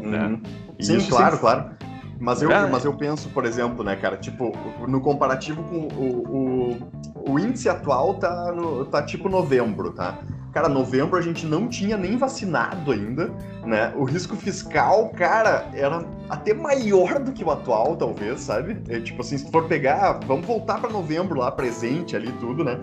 Né? 0.00 0.26
Uhum. 0.26 0.42
Sim, 0.80 0.96
isso 0.96 1.10
claro, 1.10 1.38
claro. 1.38 1.70
Mas 2.18 2.42
eu, 2.42 2.50
é. 2.50 2.68
mas 2.68 2.84
eu 2.84 2.92
penso, 2.92 3.30
por 3.30 3.46
exemplo, 3.46 3.82
né, 3.82 3.96
cara, 3.96 4.16
tipo, 4.18 4.52
no 4.86 5.00
comparativo 5.00 5.62
com 5.64 5.88
o, 5.96 6.76
o, 7.24 7.32
o 7.32 7.38
índice 7.38 7.68
atual 7.68 8.14
tá, 8.14 8.52
no, 8.52 8.84
tá 8.84 9.02
tipo 9.02 9.28
novembro, 9.28 9.92
tá? 9.92 10.18
Cara, 10.52 10.68
novembro 10.68 11.16
a 11.16 11.22
gente 11.22 11.46
não 11.46 11.68
tinha 11.68 11.96
nem 11.96 12.16
vacinado 12.16 12.90
ainda, 12.90 13.30
né? 13.64 13.92
O 13.96 14.04
risco 14.04 14.34
fiscal, 14.34 15.10
cara, 15.10 15.68
era 15.72 16.04
até 16.28 16.52
maior 16.52 17.20
do 17.20 17.32
que 17.32 17.44
o 17.44 17.50
atual, 17.50 17.96
talvez, 17.96 18.40
sabe? 18.40 18.82
É, 18.88 19.00
tipo 19.00 19.20
assim, 19.22 19.38
se 19.38 19.50
for 19.50 19.68
pegar, 19.68 20.18
vamos 20.26 20.46
voltar 20.46 20.80
para 20.80 20.90
novembro 20.90 21.38
lá, 21.38 21.52
presente 21.52 22.16
ali, 22.16 22.32
tudo, 22.32 22.64
né? 22.64 22.78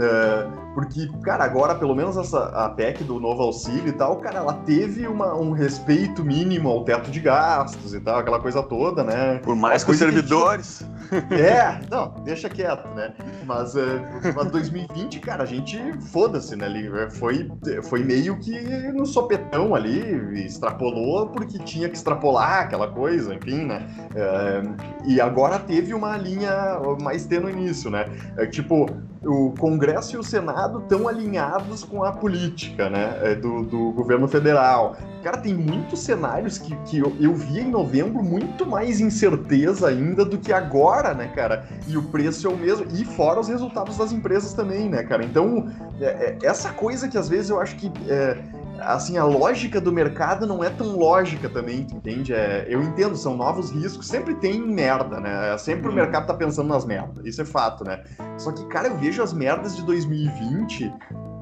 É, 0.00 0.46
porque, 0.74 1.08
cara, 1.22 1.44
agora, 1.44 1.74
pelo 1.74 1.96
menos 1.96 2.16
essa, 2.16 2.44
a 2.46 2.68
PEC 2.68 3.02
do 3.02 3.18
novo 3.18 3.42
auxílio 3.42 3.88
e 3.88 3.92
tal, 3.92 4.16
cara, 4.16 4.38
ela 4.38 4.54
teve 4.54 5.06
uma, 5.08 5.34
um 5.34 5.50
respeito 5.50 6.24
mínimo 6.24 6.68
ao 6.68 6.84
teto 6.84 7.10
de 7.10 7.18
gastos 7.18 7.92
e 7.92 8.00
tal, 8.00 8.20
aquela 8.20 8.38
coisa 8.38 8.62
toda, 8.62 9.02
né? 9.02 9.40
Por 9.42 9.56
mais 9.56 9.82
que 9.82 9.90
os 9.90 9.98
servidores. 9.98 10.84
É, 11.30 11.80
não, 11.90 12.14
deixa 12.24 12.48
quieto, 12.48 12.88
né? 12.94 13.12
Mas, 13.44 13.74
uh, 13.74 14.00
mas 14.34 14.50
2020, 14.50 15.20
cara, 15.20 15.42
a 15.42 15.46
gente 15.46 15.78
foda-se, 16.12 16.56
né? 16.56 16.68
Foi, 17.10 17.50
foi 17.84 18.04
meio 18.04 18.38
que 18.38 18.60
no 18.92 19.06
sopetão 19.06 19.74
ali, 19.74 20.00
extrapolou 20.44 21.28
porque 21.28 21.58
tinha 21.58 21.88
que 21.88 21.96
extrapolar 21.96 22.60
aquela 22.60 22.88
coisa, 22.88 23.34
enfim, 23.34 23.64
né? 23.64 23.86
Uh, 24.10 24.76
e 25.06 25.20
agora 25.20 25.58
teve 25.58 25.94
uma 25.94 26.16
linha 26.16 26.80
mais 27.02 27.26
tênue 27.26 27.52
nisso, 27.52 27.90
né? 27.90 28.06
Uh, 28.38 28.48
tipo, 28.48 28.86
o 29.24 29.52
Congresso 29.58 30.16
e 30.16 30.18
o 30.18 30.22
Senado 30.22 30.80
estão 30.80 31.08
alinhados 31.08 31.84
com 31.84 32.04
a 32.04 32.12
política, 32.12 32.88
né? 32.88 33.34
Do, 33.34 33.62
do 33.64 33.92
governo 33.92 34.28
federal. 34.28 34.96
Cara, 35.22 35.36
tem 35.36 35.54
muitos 35.54 36.00
cenários 36.00 36.56
que, 36.56 36.74
que 36.86 36.98
eu, 36.98 37.14
eu 37.20 37.34
vi 37.34 37.60
em 37.60 37.70
novembro 37.70 38.22
muito 38.22 38.64
mais 38.64 39.00
incerteza 39.00 39.88
ainda 39.88 40.24
do 40.24 40.38
que 40.38 40.52
agora, 40.52 40.99
né, 41.14 41.28
cara? 41.34 41.66
E 41.86 41.96
o 41.96 42.02
preço 42.02 42.46
é 42.46 42.50
o 42.50 42.56
mesmo. 42.56 42.86
E 42.92 43.04
fora 43.04 43.40
os 43.40 43.48
resultados 43.48 43.96
das 43.96 44.12
empresas 44.12 44.52
também, 44.52 44.88
né, 44.88 45.02
cara? 45.02 45.24
Então, 45.24 45.68
é, 46.00 46.04
é, 46.04 46.38
essa 46.42 46.70
coisa 46.72 47.08
que 47.08 47.18
às 47.18 47.28
vezes 47.28 47.50
eu 47.50 47.60
acho 47.60 47.76
que. 47.76 47.90
É, 48.08 48.38
assim, 48.80 49.18
a 49.18 49.24
lógica 49.24 49.80
do 49.80 49.92
mercado 49.92 50.46
não 50.46 50.64
é 50.64 50.70
tão 50.70 50.96
lógica 50.96 51.48
também, 51.48 51.86
entende? 51.92 52.32
É, 52.32 52.66
eu 52.68 52.82
entendo, 52.82 53.16
são 53.16 53.36
novos 53.36 53.70
riscos, 53.70 54.06
sempre 54.06 54.34
tem 54.34 54.60
merda, 54.60 55.20
né? 55.20 55.56
Sempre 55.58 55.86
o 55.86 55.90
uhum. 55.90 55.96
mercado 55.96 56.26
tá 56.26 56.34
pensando 56.34 56.68
nas 56.68 56.84
merdas, 56.84 57.24
isso 57.26 57.42
é 57.42 57.44
fato, 57.44 57.84
né? 57.84 58.02
Só 58.38 58.52
que, 58.52 58.64
cara, 58.66 58.88
eu 58.88 58.96
vejo 58.96 59.22
as 59.22 59.32
merdas 59.32 59.76
de 59.76 59.84
2020 59.84 60.90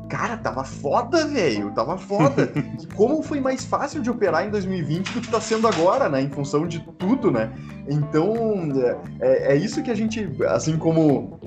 cara, 0.09 0.37
tava 0.37 0.65
foda, 0.65 1.27
velho, 1.27 1.71
tava 1.73 1.99
foda. 1.99 2.51
e 2.81 2.87
como 2.95 3.23
foi 3.23 3.41
mais 3.41 3.65
fácil 3.65 4.01
de 4.01 4.11
operar 4.11 4.47
em 4.47 4.51
2020 4.51 5.13
do 5.13 5.21
que 5.21 5.29
tá 5.29 5.41
sendo 5.41 5.69
agora, 5.69 6.09
né? 6.09 6.21
Em 6.21 6.31
função 6.31 6.67
de 6.67 6.81
tudo, 6.99 7.31
né? 7.31 7.53
Então, 7.89 8.73
é, 9.21 9.55
é 9.55 9.57
isso 9.57 9.83
que 9.83 9.91
a 9.91 9.95
gente, 9.95 10.29
assim 10.47 10.77
como 10.77 11.39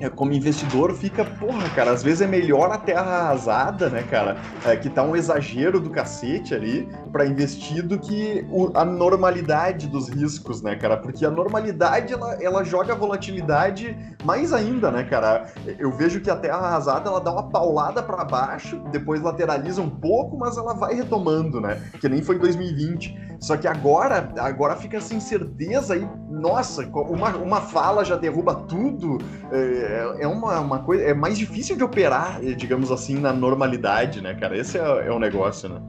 é, 0.00 0.08
como 0.08 0.32
investidor, 0.32 0.94
fica, 0.94 1.24
porra, 1.24 1.68
cara, 1.70 1.92
às 1.92 2.02
vezes 2.02 2.22
é 2.22 2.26
melhor 2.26 2.70
a 2.70 2.78
terra 2.78 3.02
arrasada, 3.02 3.88
né, 3.88 4.02
cara, 4.02 4.36
é, 4.64 4.76
que 4.76 4.88
tá 4.88 5.02
um 5.02 5.14
exagero 5.16 5.80
do 5.80 5.90
cacete 5.90 6.54
ali 6.54 6.88
para 7.12 7.26
investir 7.26 7.82
do 7.82 7.98
que 7.98 8.46
o, 8.50 8.70
a 8.74 8.84
normalidade 8.84 9.88
dos 9.88 10.08
riscos, 10.08 10.62
né, 10.62 10.76
cara, 10.76 10.96
porque 10.96 11.24
a 11.24 11.30
normalidade, 11.30 12.12
ela, 12.12 12.34
ela 12.42 12.64
joga 12.64 12.92
a 12.92 12.96
volatilidade 12.96 13.96
mais 14.24 14.52
ainda, 14.52 14.90
né, 14.90 15.04
cara. 15.04 15.46
Eu 15.78 15.92
vejo 15.92 16.20
que 16.20 16.30
a 16.30 16.36
terra 16.36 16.58
arrasada, 16.58 17.08
ela 17.08 17.20
dá 17.20 17.32
uma 17.32 17.48
paulada 17.48 18.02
para 18.02 18.24
baixo, 18.24 18.80
depois 18.90 19.20
lateraliza 19.20 19.82
um 19.82 19.90
pouco, 19.90 20.36
mas 20.38 20.56
ela 20.56 20.74
vai 20.74 20.94
retomando, 20.94 21.60
né, 21.60 21.80
que 22.00 22.08
nem 22.08 22.22
foi 22.22 22.36
em 22.36 22.40
2020. 22.40 23.30
Só 23.40 23.56
que 23.56 23.66
agora, 23.66 24.32
agora 24.38 24.76
fica 24.76 24.98
essa 24.98 25.14
incerteza 25.14 25.94
aí, 25.94 26.06
nossa, 26.28 26.86
uma, 26.86 27.30
uma 27.36 27.60
fala 27.62 28.04
já 28.04 28.14
derruba 28.14 28.54
tudo, 28.54 29.18
é, 29.50 30.16
é 30.20 30.28
uma, 30.28 30.60
uma 30.60 30.78
coisa, 30.80 31.04
é 31.04 31.14
mais 31.14 31.38
difícil 31.38 31.74
de 31.74 31.82
operar, 31.82 32.40
digamos 32.40 32.92
assim, 32.92 33.18
na 33.18 33.32
normalidade, 33.32 34.20
né, 34.20 34.34
cara? 34.34 34.56
Esse 34.56 34.78
é, 34.78 35.06
é 35.06 35.10
o 35.10 35.18
negócio, 35.18 35.70
né? 35.70 35.80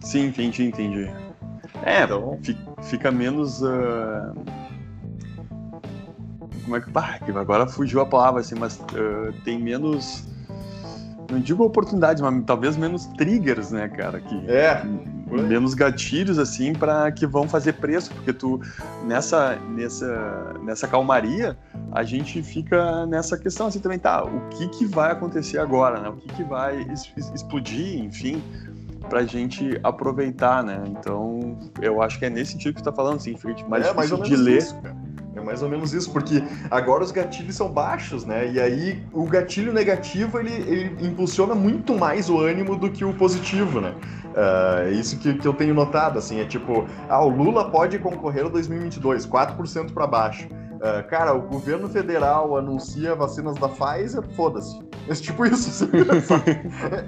Sim, 0.00 0.26
entendi, 0.26 0.64
entendi. 0.64 1.10
É, 1.84 2.04
então... 2.04 2.38
fica 2.82 3.10
menos... 3.10 3.62
Uh... 3.62 4.34
Como 6.64 6.76
é 6.76 6.80
que... 6.80 6.90
Ah, 6.94 7.18
agora 7.40 7.66
fugiu 7.66 8.00
a 8.00 8.06
palavra, 8.06 8.40
assim, 8.40 8.54
mas 8.54 8.78
uh, 8.78 9.32
tem 9.44 9.58
menos 9.58 10.30
não 11.30 11.40
digo 11.40 11.64
oportunidades, 11.64 12.20
mas 12.20 12.44
talvez 12.44 12.76
menos 12.76 13.06
triggers, 13.06 13.70
né, 13.70 13.88
cara? 13.88 14.20
Que, 14.20 14.50
é. 14.50 14.84
Menos 15.30 15.74
gatilhos, 15.74 16.40
assim, 16.40 16.72
para 16.72 17.12
que 17.12 17.24
vão 17.24 17.48
fazer 17.48 17.74
preço, 17.74 18.12
porque 18.12 18.32
tu, 18.32 18.60
nessa, 19.04 19.54
nessa, 19.68 20.56
nessa 20.64 20.88
calmaria, 20.88 21.56
a 21.92 22.02
gente 22.02 22.42
fica 22.42 23.06
nessa 23.06 23.38
questão, 23.38 23.68
assim, 23.68 23.78
também, 23.78 24.00
tá, 24.00 24.24
o 24.24 24.48
que 24.48 24.66
que 24.66 24.86
vai 24.86 25.12
acontecer 25.12 25.58
agora, 25.58 26.00
né? 26.00 26.08
O 26.08 26.16
que 26.16 26.26
que 26.34 26.42
vai 26.42 26.84
explodir, 27.32 28.02
enfim, 28.02 28.42
pra 29.10 29.24
gente 29.24 29.78
aproveitar, 29.82 30.62
né? 30.62 30.82
Então, 30.86 31.58
eu 31.82 32.00
acho 32.00 32.18
que 32.18 32.24
é 32.24 32.30
nesse 32.30 32.52
sentido 32.52 32.76
que 32.76 32.82
tu 32.82 32.84
tá 32.84 32.92
falando, 32.92 33.16
assim, 33.16 33.36
fica 33.36 33.68
mais 33.68 33.86
é, 33.86 33.92
difícil 33.92 34.22
de 34.22 34.36
ler. 34.36 34.58
Isso, 34.58 34.76
é 35.34 35.40
mais 35.40 35.62
ou 35.62 35.68
menos 35.68 35.92
isso, 35.92 36.10
porque 36.12 36.42
agora 36.70 37.02
os 37.02 37.10
gatilhos 37.10 37.56
são 37.56 37.70
baixos, 37.70 38.24
né? 38.24 38.50
E 38.50 38.60
aí 38.60 39.02
o 39.12 39.24
gatilho 39.24 39.72
negativo 39.72 40.38
ele, 40.38 40.52
ele 40.52 41.06
impulsiona 41.06 41.54
muito 41.54 41.94
mais 41.94 42.30
o 42.30 42.38
ânimo 42.38 42.76
do 42.76 42.90
que 42.90 43.04
o 43.04 43.12
positivo, 43.12 43.80
né? 43.80 43.94
Uh, 44.30 44.88
é 44.88 44.90
isso 44.92 45.18
que, 45.18 45.34
que 45.34 45.46
eu 45.46 45.52
tenho 45.52 45.74
notado, 45.74 46.18
assim, 46.18 46.40
é 46.40 46.44
tipo, 46.44 46.86
ah, 47.08 47.24
o 47.24 47.28
Lula 47.28 47.70
pode 47.70 47.98
concorrer 47.98 48.44
ao 48.44 48.50
2022, 48.50 49.26
4% 49.26 49.92
para 49.92 50.06
baixo. 50.06 50.48
Uh, 50.80 51.06
cara, 51.08 51.34
o 51.34 51.42
governo 51.42 51.88
federal 51.88 52.56
anuncia 52.56 53.14
vacinas 53.14 53.54
da 53.56 53.68
Pfizer, 53.68 54.22
foda-se. 54.34 54.80
É 55.08 55.14
tipo 55.14 55.44
isso. 55.44 55.88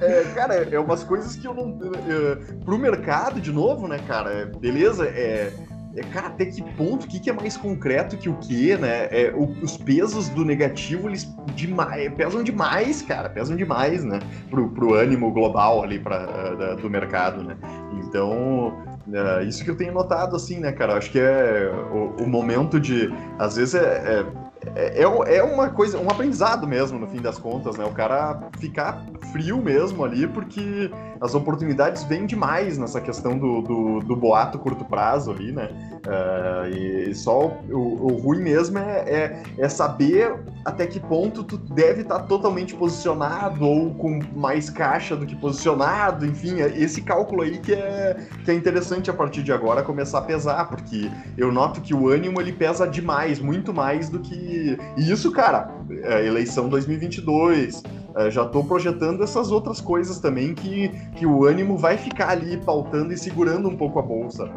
é, 0.01 0.25
cara, 0.35 0.55
é 0.55 0.79
umas 0.79 1.03
coisas 1.03 1.37
que 1.37 1.47
eu 1.47 1.55
não. 1.55 1.79
É, 1.81 2.55
pro 2.65 2.79
mercado, 2.79 3.41
de 3.41 3.51
novo, 3.51 3.89
né, 3.89 3.99
cara? 4.07 4.51
Beleza, 4.61 5.07
é 5.07 5.53
é, 5.95 6.03
cara, 6.05 6.29
até 6.29 6.47
que 6.47 6.63
ponto, 6.73 7.05
o 7.05 7.09
que, 7.09 7.21
que 7.21 7.29
é 7.29 7.33
mais 7.33 7.57
concreto 7.57 8.17
que 8.17 8.29
o 8.29 8.35
que, 8.37 8.77
né? 8.77 9.09
É, 9.11 9.33
o, 9.35 9.45
os 9.63 9.77
pesos 9.77 10.29
do 10.31 10.45
negativo, 10.45 11.09
eles 11.09 11.29
demais, 11.55 12.13
pesam 12.15 12.43
demais, 12.43 13.03
cara, 13.03 13.29
pesam 13.29 13.55
demais, 13.55 14.03
né? 14.03 14.19
Pro, 14.49 14.71
pro 14.71 14.95
ânimo 14.95 15.31
global 15.31 15.83
ali 15.83 15.99
pra, 15.99 16.25
uh, 16.25 16.77
do 16.77 16.89
mercado, 16.89 17.43
né? 17.43 17.57
Então, 17.93 18.83
uh, 19.09 19.43
isso 19.47 19.65
que 19.65 19.71
eu 19.71 19.77
tenho 19.77 19.93
notado, 19.93 20.37
assim, 20.37 20.59
né, 20.61 20.73
cara? 20.73 20.97
Acho 20.97 21.11
que 21.11 21.19
é 21.19 21.71
o, 21.93 22.25
o 22.25 22.29
momento 22.29 22.79
de, 22.81 23.13
às 23.39 23.57
vezes, 23.57 23.75
é, 23.75 23.81
é, 23.81 24.27
é, 24.75 25.03
é 25.03 25.43
uma 25.43 25.71
coisa, 25.71 25.99
um 25.99 26.09
aprendizado 26.09 26.67
mesmo, 26.67 26.99
no 26.99 27.07
fim 27.07 27.21
das 27.21 27.39
contas, 27.39 27.77
né? 27.77 27.85
O 27.85 27.93
cara 27.93 28.49
ficar 28.59 29.05
frio 29.33 29.59
mesmo 29.59 30.05
ali, 30.05 30.27
porque 30.27 30.91
as 31.21 31.35
oportunidades 31.35 32.05
vêm 32.05 32.27
demais 32.27 32.79
nessa 32.79 33.01
questão 33.01 33.39
do, 33.39 33.63
do, 33.63 34.01
do 34.01 34.17
boato 34.17 34.59
curto 34.59 34.85
prazo 34.85 35.31
ali, 35.31 35.53
né? 35.53 35.69
Uh, 36.05 36.77
e 36.77 37.15
só 37.15 37.57
o, 37.71 38.13
o 38.13 38.17
ruim 38.17 38.41
mesmo 38.43 38.79
é, 38.79 39.05
é, 39.07 39.43
é, 39.57 39.69
saber 39.69 40.35
até 40.65 40.85
que 40.85 40.99
ponto 40.99 41.45
tu 41.45 41.57
deve 41.57 42.03
estar 42.03 42.19
tá 42.19 42.25
totalmente 42.25 42.75
posicionado 42.75 43.65
ou 43.65 43.95
com 43.95 44.19
mais 44.35 44.69
caixa 44.69 45.15
do 45.15 45.25
que 45.25 45.37
posicionado, 45.37 46.27
enfim, 46.27 46.61
é 46.61 46.77
esse 46.77 47.03
cálculo 47.03 47.43
aí 47.43 47.59
que 47.59 47.73
é, 47.73 48.17
que 48.45 48.51
é 48.51 48.55
interessante 48.55 49.11
a 49.11 49.15
partir 49.15 49.45
de 49.45 49.53
agora 49.53 49.83
começar 49.83 50.19
a 50.19 50.23
pesar, 50.23 50.69
porque 50.69 51.09
eu 51.39 51.53
noto 51.53 51.81
que 51.81 51.95
o 51.95 52.09
ânimo 52.09 52.41
ele 52.41 52.53
pesa 52.53 52.87
demais, 52.87 53.39
muito 53.39 53.73
mais 53.73 54.09
do 54.09 54.19
que. 54.19 54.52
E 54.53 55.11
isso, 55.11 55.33
cara, 55.33 55.71
é 55.91 56.27
eleição 56.27 56.69
2022, 56.69 57.83
é, 58.17 58.31
já 58.31 58.45
estou 58.45 58.65
projetando 58.65 59.23
essas 59.23 59.51
outras 59.51 59.81
coisas 59.81 60.19
também 60.19 60.55
que, 60.55 60.91
que 61.17 61.25
o 61.25 61.45
ânimo 61.45 61.77
vai 61.77 61.97
ficar 61.97 62.31
ali 62.31 62.59
pautando 62.59 63.13
e 63.13 63.19
segurando 63.19 63.69
um 63.69 63.77
pouco 63.77 63.99
a 63.99 64.03
bolsa. 64.03 64.51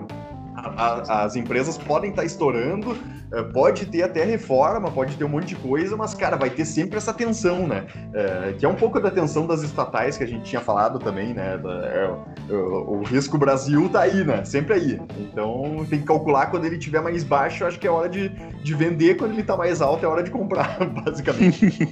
A, 0.55 1.23
as 1.23 1.35
empresas 1.35 1.77
podem 1.77 2.09
estar 2.09 2.21
tá 2.21 2.25
estourando, 2.25 2.97
eh, 3.31 3.43
pode 3.43 3.85
ter 3.87 4.03
até 4.03 4.23
reforma, 4.23 4.89
pode 4.89 5.17
ter 5.17 5.23
um 5.25 5.29
monte 5.29 5.47
de 5.47 5.55
coisa, 5.55 5.97
mas, 5.97 6.13
cara, 6.13 6.37
vai 6.37 6.49
ter 6.49 6.63
sempre 6.63 6.97
essa 6.97 7.13
tensão, 7.13 7.67
né? 7.67 7.85
É, 8.13 8.53
que 8.57 8.65
é 8.65 8.69
um 8.69 8.75
pouco 8.75 8.99
da 8.99 9.11
tensão 9.11 9.45
das 9.45 9.61
estatais 9.63 10.17
que 10.17 10.23
a 10.23 10.27
gente 10.27 10.43
tinha 10.43 10.61
falado 10.61 10.99
também, 10.99 11.33
né? 11.33 11.59
É, 11.65 12.53
o, 12.53 12.99
o, 12.99 13.03
risco 13.03 13.37
Brasil 13.37 13.89
tá 13.89 14.01
aí, 14.01 14.23
né? 14.23 14.45
Sempre 14.45 14.75
aí. 14.75 15.01
Então 15.19 15.85
tem 15.89 15.99
que 15.99 16.05
calcular 16.05 16.47
quando 16.47 16.65
ele 16.65 16.77
estiver 16.77 17.01
mais 17.01 17.23
baixo, 17.23 17.65
acho 17.65 17.79
que 17.79 17.87
é 17.87 17.91
hora 17.91 18.07
de, 18.07 18.29
de 18.29 18.73
vender, 18.73 19.17
quando 19.17 19.31
ele 19.31 19.43
tá 19.43 19.57
mais 19.57 19.81
alto, 19.81 20.05
é 20.05 20.07
hora 20.07 20.23
de 20.23 20.31
comprar, 20.31 20.77
basicamente. 21.03 21.89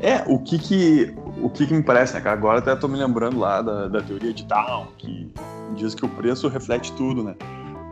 é, 0.00 0.24
o 0.26 0.38
que 0.40 0.58
que, 0.58 1.14
o 1.40 1.48
que 1.48 1.66
que 1.66 1.74
me 1.74 1.82
parece, 1.82 2.14
né, 2.14 2.20
cara? 2.20 2.36
Agora 2.36 2.58
até 2.58 2.74
tô 2.74 2.88
me 2.88 2.98
lembrando 2.98 3.38
lá 3.38 3.62
da, 3.62 3.88
da 3.88 4.02
teoria 4.02 4.32
de 4.32 4.44
Down, 4.44 4.88
que 4.98 5.32
diz 5.76 5.94
que 5.94 6.04
o 6.04 6.08
preço 6.08 6.48
reflete 6.48 6.92
tudo, 6.92 7.22
né? 7.22 7.34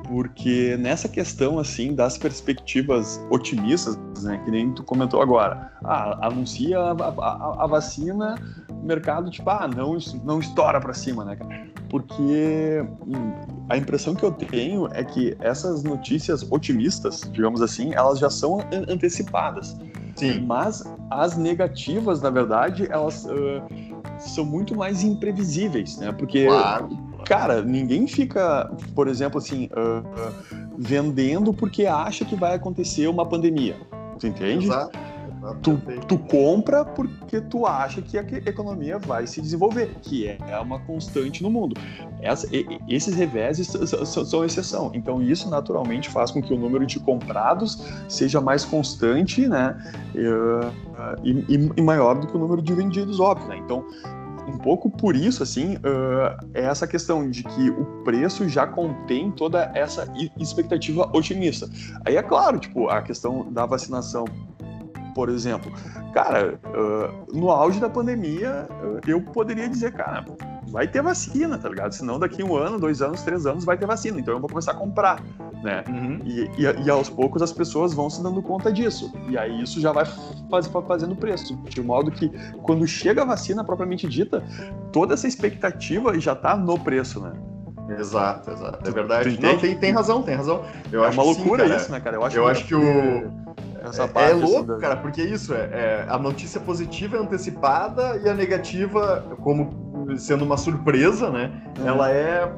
Porque 0.04 0.76
nessa 0.78 1.08
questão 1.08 1.58
assim 1.58 1.94
das 1.94 2.16
perspectivas 2.16 3.20
otimistas, 3.30 3.96
né, 4.22 4.40
que 4.44 4.50
nem 4.50 4.72
tu 4.72 4.82
comentou 4.82 5.20
agora, 5.20 5.72
ah, 5.84 6.26
anuncia 6.26 6.78
a, 6.78 6.92
a, 6.92 7.64
a, 7.64 7.66
vacina, 7.66 8.36
mercado 8.82 9.30
tipo, 9.30 9.48
ah, 9.50 9.68
não, 9.68 9.96
não 10.24 10.38
estoura 10.38 10.80
para 10.80 10.92
cima, 10.94 11.24
né, 11.24 11.36
cara? 11.36 11.66
Porque 11.88 12.84
hum, 13.06 13.32
a 13.68 13.76
impressão 13.76 14.14
que 14.14 14.24
eu 14.24 14.32
tenho 14.32 14.88
é 14.92 15.04
que 15.04 15.36
essas 15.40 15.82
notícias 15.82 16.46
otimistas, 16.50 17.22
digamos 17.32 17.62
assim, 17.62 17.94
elas 17.94 18.18
já 18.18 18.30
são 18.30 18.60
antecipadas. 18.88 19.76
Sim. 20.16 20.40
Mas 20.46 20.84
as 21.10 21.36
negativas, 21.36 22.22
na 22.22 22.30
verdade, 22.30 22.86
elas 22.88 23.24
uh, 23.24 23.62
são 24.18 24.44
muito 24.44 24.76
mais 24.76 25.02
imprevisíveis, 25.02 25.96
né? 25.98 26.12
Porque 26.12 26.46
claro 26.46 27.13
Cara, 27.24 27.62
ninguém 27.62 28.06
fica, 28.06 28.70
por 28.94 29.08
exemplo, 29.08 29.38
assim, 29.38 29.66
uh, 29.66 30.32
vendendo 30.76 31.52
porque 31.52 31.86
acha 31.86 32.24
que 32.24 32.36
vai 32.36 32.54
acontecer 32.54 33.06
uma 33.06 33.26
pandemia. 33.26 33.76
Tu 34.18 34.26
entende? 34.26 34.66
Exato. 34.66 34.98
tu, 35.62 35.80
tu 36.06 36.18
compra 36.18 36.84
porque 36.84 37.40
tu 37.40 37.66
acha 37.66 38.00
que 38.00 38.18
a 38.18 38.22
economia 38.22 38.98
vai 38.98 39.26
se 39.26 39.40
desenvolver, 39.40 39.90
que 40.02 40.28
é 40.28 40.58
uma 40.60 40.78
constante 40.80 41.42
no 41.42 41.50
mundo. 41.50 41.76
Essa, 42.20 42.48
esses 42.88 43.14
reveses 43.14 43.68
são 44.26 44.44
exceção. 44.44 44.90
Então, 44.94 45.22
isso 45.22 45.50
naturalmente 45.50 46.08
faz 46.08 46.30
com 46.30 46.40
que 46.40 46.54
o 46.54 46.56
número 46.56 46.86
de 46.86 46.98
comprados 47.00 47.84
seja 48.08 48.40
mais 48.40 48.64
constante 48.64 49.46
né, 49.46 49.76
e, 51.22 51.70
e 51.76 51.82
maior 51.82 52.18
do 52.18 52.26
que 52.26 52.36
o 52.36 52.38
número 52.38 52.62
de 52.62 52.72
vendidos, 52.72 53.20
óbvio. 53.20 53.48
Né? 53.48 53.58
Então, 53.58 53.84
um 54.46 54.58
pouco 54.58 54.90
por 54.90 55.16
isso, 55.16 55.42
assim, 55.42 55.76
uh, 55.76 56.48
é 56.52 56.64
essa 56.64 56.86
questão 56.86 57.30
de 57.30 57.42
que 57.42 57.70
o 57.70 57.84
preço 58.04 58.48
já 58.48 58.66
contém 58.66 59.30
toda 59.30 59.70
essa 59.74 60.06
expectativa 60.38 61.10
otimista. 61.12 61.68
Aí 62.04 62.16
é 62.16 62.22
claro, 62.22 62.58
tipo, 62.58 62.88
a 62.88 63.02
questão 63.02 63.50
da 63.52 63.66
vacinação 63.66 64.24
por 65.14 65.28
exemplo. 65.28 65.72
Cara, 66.12 66.58
uh, 66.64 67.38
no 67.38 67.50
auge 67.50 67.78
da 67.78 67.88
pandemia, 67.88 68.68
uh, 68.68 69.00
eu 69.06 69.22
poderia 69.22 69.68
dizer, 69.68 69.92
cara, 69.92 70.24
vai 70.66 70.88
ter 70.88 71.00
vacina, 71.02 71.56
tá 71.56 71.68
ligado? 71.68 71.92
Senão 71.92 72.18
daqui 72.18 72.42
um 72.42 72.56
ano, 72.56 72.78
dois 72.78 73.00
anos, 73.00 73.22
três 73.22 73.46
anos 73.46 73.64
vai 73.64 73.78
ter 73.78 73.86
vacina. 73.86 74.18
Então 74.18 74.34
eu 74.34 74.40
vou 74.40 74.48
começar 74.48 74.72
a 74.72 74.74
comprar, 74.74 75.22
né? 75.64 75.82
Uhum. 75.88 76.20
E, 76.24 76.42
e, 76.58 76.84
e, 76.84 76.90
aos 76.90 77.08
poucos 77.08 77.40
as 77.40 77.50
pessoas 77.50 77.94
vão 77.94 78.10
se 78.10 78.22
dando 78.22 78.42
conta 78.42 78.70
disso. 78.70 79.10
E 79.28 79.38
aí 79.38 79.62
isso 79.62 79.80
já 79.80 79.90
vai 79.90 80.04
faz, 80.50 80.66
fazendo 80.86 81.16
preço. 81.16 81.56
De 81.64 81.82
modo 81.82 82.10
que 82.10 82.30
quando 82.62 82.86
chega 82.86 83.22
a 83.22 83.24
vacina 83.24 83.64
propriamente 83.64 84.06
dita, 84.06 84.44
toda 84.92 85.14
essa 85.14 85.26
expectativa 85.26 86.18
já 86.20 86.36
tá 86.36 86.54
no 86.54 86.78
preço, 86.78 87.18
né? 87.18 87.32
Exato, 87.98 88.50
exato. 88.50 88.88
É 88.88 88.92
verdade. 88.92 89.38
Não, 89.40 89.58
tem, 89.58 89.76
tem 89.76 89.90
razão, 89.90 90.22
tem 90.22 90.34
razão. 90.34 90.62
Eu 90.92 91.04
é 91.04 91.08
uma 91.08 91.22
loucura 91.22 91.66
sim, 91.66 91.74
isso, 91.74 91.92
né, 91.92 92.00
cara? 92.00 92.16
Eu 92.16 92.24
acho, 92.24 92.36
eu 92.36 92.44
que, 92.44 92.50
acho 92.50 92.66
que 92.66 92.74
o 92.74 93.44
essa 93.82 94.04
é, 94.04 94.06
parte. 94.06 94.30
É 94.30 94.34
louco, 94.34 94.72
assim, 94.72 94.80
cara, 94.80 94.96
porque 94.96 95.20
é 95.20 95.24
isso 95.24 95.54
é, 95.54 95.68
é, 95.72 96.06
a 96.08 96.18
notícia 96.18 96.60
positiva 96.60 97.16
é 97.16 97.20
antecipada 97.20 98.20
e 98.22 98.28
a 98.28 98.34
negativa, 98.34 99.24
como 99.42 99.83
sendo 100.18 100.44
uma 100.44 100.56
surpresa, 100.56 101.30
né? 101.30 101.50
É. 101.82 101.86
Ela 101.86 102.10
é, 102.10 102.52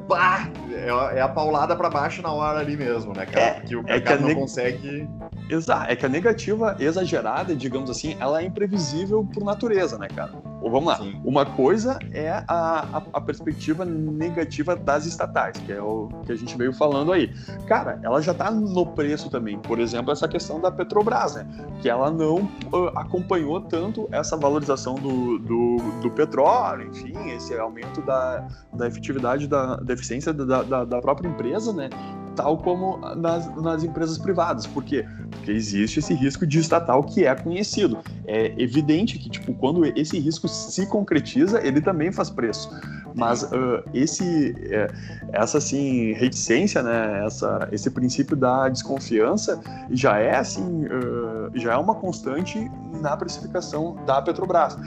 é, 0.71 1.17
é 1.17 1.21
a 1.21 1.27
paulada 1.27 1.75
para 1.75 1.89
baixo 1.89 2.21
na 2.21 2.31
hora 2.31 2.59
ali 2.59 2.77
mesmo, 2.77 3.13
né, 3.13 3.25
cara? 3.25 3.45
É, 3.45 3.53
porque 3.53 3.75
o 3.75 3.83
é 3.87 3.99
cara 3.99 4.19
não 4.19 4.27
neg... 4.27 4.37
consegue. 4.37 5.09
Exato, 5.49 5.91
é 5.91 5.95
que 5.95 6.05
a 6.05 6.09
negativa 6.09 6.75
exagerada, 6.79 7.55
digamos 7.55 7.89
assim, 7.89 8.15
ela 8.19 8.41
é 8.41 8.45
imprevisível 8.45 9.27
por 9.33 9.43
natureza, 9.43 9.97
né, 9.97 10.07
cara? 10.07 10.31
Ou 10.61 10.71
vamos 10.71 10.87
lá, 10.87 10.97
Sim. 10.97 11.21
uma 11.23 11.45
coisa 11.45 11.99
é 12.11 12.31
a, 12.31 12.43
a, 12.47 13.03
a, 13.13 13.21
perspectiva 13.21 13.85
negativa 13.85 14.75
das 14.75 15.05
estatais, 15.05 15.57
que 15.57 15.71
é 15.71 15.81
o 15.81 16.09
que 16.25 16.31
a 16.31 16.35
gente 16.35 16.57
veio 16.57 16.73
falando 16.73 17.11
aí. 17.11 17.31
Cara, 17.67 17.99
ela 18.03 18.21
já 18.21 18.33
tá 18.33 18.49
no 18.49 18.85
preço 18.85 19.29
também. 19.29 19.59
Por 19.59 19.79
exemplo, 19.79 20.11
essa 20.11 20.27
questão 20.27 20.59
da 20.59 20.71
Petrobras, 20.71 21.35
né? 21.35 21.47
Que 21.81 21.89
ela 21.89 22.09
não 22.09 22.49
uh, 22.73 22.87
acompanhou 22.95 23.61
tanto 23.61 24.07
essa 24.11 24.35
valorização 24.35 24.95
do, 24.95 25.37
do, 25.37 25.77
do 26.01 26.11
petróleo, 26.11 26.87
enfim, 26.87 27.13
esse 27.29 27.57
aumento 27.57 28.01
da, 28.01 28.47
da 28.73 28.87
efetividade, 28.87 29.47
da, 29.47 29.75
da 29.75 29.93
eficiência 29.93 30.33
da, 30.33 30.63
da, 30.63 30.85
da 30.85 31.01
própria 31.01 31.27
empresa, 31.27 31.71
né? 31.71 31.89
Tal 32.37 32.57
como 32.59 32.97
nas, 33.15 33.53
nas, 33.57 33.83
empresas 33.83 34.17
privadas. 34.17 34.65
Por 34.65 34.83
quê? 34.83 35.03
Porque 35.31 35.51
existe 35.51 35.99
esse 35.99 36.13
risco 36.13 36.45
de 36.45 36.59
estatal 36.59 37.03
que 37.03 37.25
é 37.25 37.35
conhecido. 37.35 37.97
É 38.25 38.53
evidente 38.61 39.17
que, 39.17 39.29
tipo, 39.29 39.53
quando 39.55 39.83
esse 39.85 40.17
risco 40.19 40.47
se 40.47 40.87
concretiza, 40.87 41.59
ele 41.65 41.81
também 41.81 42.11
faz 42.11 42.29
preço. 42.29 42.69
Mas 43.17 43.41
uh, 43.43 43.83
esse, 43.95 44.55
é, 44.69 44.87
essa, 45.33 45.57
assim, 45.57 46.13
reticência, 46.13 46.83
né, 46.83 47.25
essa, 47.25 47.67
esse 47.71 47.89
princípio 47.89 48.37
da 48.37 48.69
desconfiança 48.69 49.59
já 49.89 50.19
é, 50.19 50.35
assim, 50.35 50.85
uh, 50.85 51.51
já 51.55 51.73
é 51.73 51.77
uma 51.77 51.95
constante 51.95 52.69
na 53.01 53.17
precificação 53.17 53.95
da 54.05 54.21
Petrobras. 54.21 54.77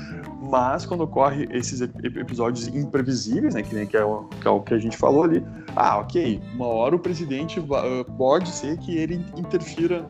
Mas 0.41 0.87
quando 0.87 1.03
ocorre 1.03 1.49
esses 1.51 1.81
episódios 1.81 2.69
imprevisíveis, 2.69 3.55
né, 3.55 3.63
que, 3.63 3.75
né, 3.75 3.85
que, 3.85 3.97
é 3.97 4.05
o, 4.05 4.25
que 4.41 4.47
é 4.47 4.51
o 4.51 4.61
que 4.61 4.75
a 4.75 4.79
gente 4.79 4.97
falou 4.97 5.25
ali, 5.25 5.45
ah, 5.75 5.99
ok, 5.99 6.41
uma 6.55 6.67
hora 6.67 6.95
o 6.95 6.99
presidente 6.99 7.59
uh, 7.59 8.05
pode 8.17 8.49
ser 8.49 8.79
que 8.79 8.97
ele 8.97 9.25
interfira 9.37 10.09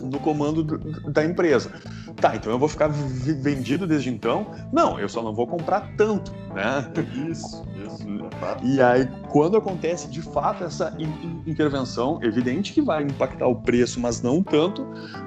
no 0.00 0.18
comando 0.20 0.62
do, 0.62 0.78
da 1.10 1.24
empresa. 1.24 1.70
Tá, 2.16 2.36
então 2.36 2.52
eu 2.52 2.58
vou 2.58 2.68
ficar 2.68 2.88
vendido 2.88 3.86
desde 3.86 4.10
então? 4.10 4.46
Não, 4.72 4.98
eu 4.98 5.08
só 5.08 5.22
não 5.22 5.34
vou 5.34 5.46
comprar 5.46 5.92
tanto, 5.96 6.32
né? 6.54 6.90
Isso, 7.28 7.64
isso. 7.84 8.06
E 8.62 8.80
aí, 8.80 9.08
quando 9.30 9.56
acontece 9.56 10.08
de 10.08 10.20
fato 10.20 10.64
essa 10.64 10.94
in 10.98 11.40
intervenção, 11.46 12.18
evidente 12.22 12.72
que 12.72 12.82
vai 12.82 13.02
impactar 13.02 13.46
o 13.46 13.56
preço, 13.56 13.98
mas 13.98 14.22
não 14.22 14.42
tanto, 14.42 14.84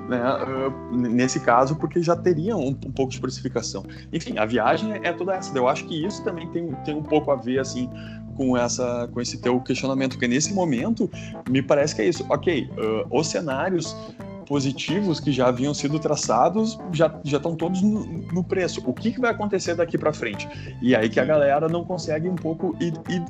né? 0.07 0.21
Uh, 0.21 0.95
nesse 0.95 1.39
caso, 1.39 1.75
porque 1.75 2.01
já 2.01 2.15
teria 2.15 2.55
um, 2.55 2.69
um, 2.69 2.91
pouco 2.91 3.11
de 3.11 3.19
precificação. 3.19 3.83
Enfim, 4.11 4.37
a 4.37 4.45
viagem 4.45 4.93
é 5.03 5.11
toda 5.11 5.33
essa. 5.33 5.57
Eu 5.57 5.67
acho 5.67 5.85
que 5.85 6.05
isso 6.05 6.23
também 6.23 6.47
tem, 6.49 6.71
tem 6.85 6.95
um 6.95 7.03
pouco 7.03 7.31
a 7.31 7.35
ver, 7.35 7.59
assim, 7.59 7.89
com 8.35 8.57
essa 8.57 9.07
com 9.11 9.21
esse 9.21 9.39
teu 9.39 9.59
questionamento, 9.59 10.11
porque 10.11 10.27
nesse 10.27 10.53
momento 10.53 11.09
me 11.49 11.61
parece 11.61 11.95
que 11.95 12.01
é 12.01 12.05
isso. 12.05 12.25
Ok, 12.29 12.69
uh, 12.71 13.19
os 13.19 13.27
cenários 13.27 13.95
positivos 14.53 15.19
que 15.19 15.31
já 15.31 15.47
haviam 15.47 15.73
sido 15.73 15.97
traçados 15.97 16.77
já, 16.91 17.11
já 17.23 17.37
estão 17.37 17.55
todos 17.55 17.81
no, 17.81 18.05
no 18.05 18.43
preço. 18.43 18.83
O 18.85 18.93
que, 18.93 19.11
que 19.11 19.19
vai 19.19 19.31
acontecer 19.31 19.73
daqui 19.73 19.97
para 19.97 20.13
frente? 20.13 20.47
E 20.79 20.95
aí 20.95 21.09
que 21.09 21.19
a 21.19 21.25
galera 21.25 21.67
não 21.67 21.83
consegue 21.83 22.29
um 22.29 22.35
pouco 22.35 22.75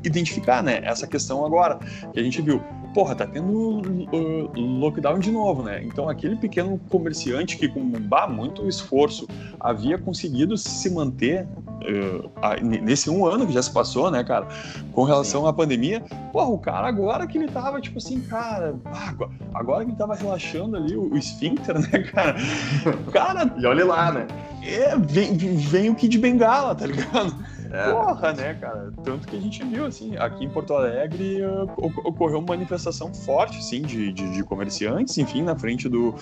identificar, 0.03 0.61
né? 0.61 0.81
Essa 0.83 1.07
questão 1.07 1.45
agora 1.45 1.79
que 2.11 2.19
a 2.19 2.23
gente 2.23 2.41
viu. 2.41 2.61
Porra, 2.93 3.15
tá 3.15 3.25
tendo 3.25 3.79
uh, 3.79 4.59
lockdown 4.59 5.17
de 5.17 5.31
novo, 5.31 5.63
né? 5.63 5.81
Então 5.81 6.09
aquele 6.09 6.35
pequeno 6.35 6.77
comerciante 6.89 7.55
que 7.55 7.69
com 7.69 7.89
bah, 7.89 8.27
muito 8.27 8.67
esforço 8.67 9.25
havia 9.61 9.97
conseguido 9.97 10.57
se 10.57 10.89
manter 10.89 11.47
uh, 11.83 12.65
nesse 12.83 13.09
um 13.09 13.25
ano 13.25 13.47
que 13.47 13.53
já 13.53 13.61
se 13.61 13.71
passou, 13.71 14.11
né, 14.11 14.25
cara, 14.25 14.45
com 14.91 15.03
relação 15.05 15.43
Sim. 15.43 15.47
à 15.47 15.53
pandemia, 15.53 16.03
porra, 16.33 16.49
o 16.49 16.57
cara 16.57 16.87
agora 16.87 17.27
que 17.27 17.37
ele 17.37 17.47
tava 17.47 17.79
tipo 17.79 17.99
assim, 17.99 18.19
cara, 18.21 18.75
agora 19.53 19.85
que 19.85 19.91
ele 19.91 19.97
tava 19.97 20.15
relaxando 20.15 20.75
ali 20.75 20.97
o, 20.97 21.13
o 21.13 21.17
esfíncter, 21.17 21.77
né, 21.79 21.99
cara? 22.11 22.35
Cara. 23.13 23.53
e 23.55 23.65
olha 23.67 23.85
lá, 23.85 24.11
né? 24.11 24.25
É, 24.63 24.97
vem, 24.97 25.37
vem 25.37 25.89
o 25.91 25.95
Kid 25.95 26.17
Bengala, 26.17 26.73
tá 26.73 26.87
ligado? 26.87 27.35
É. 27.69 27.91
Porra, 27.91 28.33
né, 28.33 28.53
cara? 28.55 28.91
Tanto 29.03 29.27
que 29.27 29.35
a 29.35 29.39
gente 29.39 29.63
viu, 29.63 29.85
assim, 29.85 30.15
aqui 30.17 30.45
em 30.45 30.49
Porto 30.49 30.73
Alegre 30.73 31.41
uh, 31.43 31.63
ocorreu 31.77 32.39
uma 32.39 32.49
manifestação 32.49 33.13
forte, 33.13 33.63
sim, 33.63 33.81
de, 33.81 34.11
de, 34.11 34.31
de, 34.31 34.43
comerciantes, 34.43 35.17
enfim, 35.17 35.41
na 35.41 35.55
frente 35.55 35.89
do, 35.89 36.15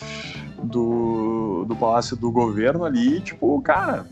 do, 0.63 1.65
do 1.67 1.76
Palácio 1.76 2.15
do 2.15 2.32
Governo 2.32 2.86
ali, 2.86 3.19
tipo, 3.19 3.62
cara, 3.62 4.06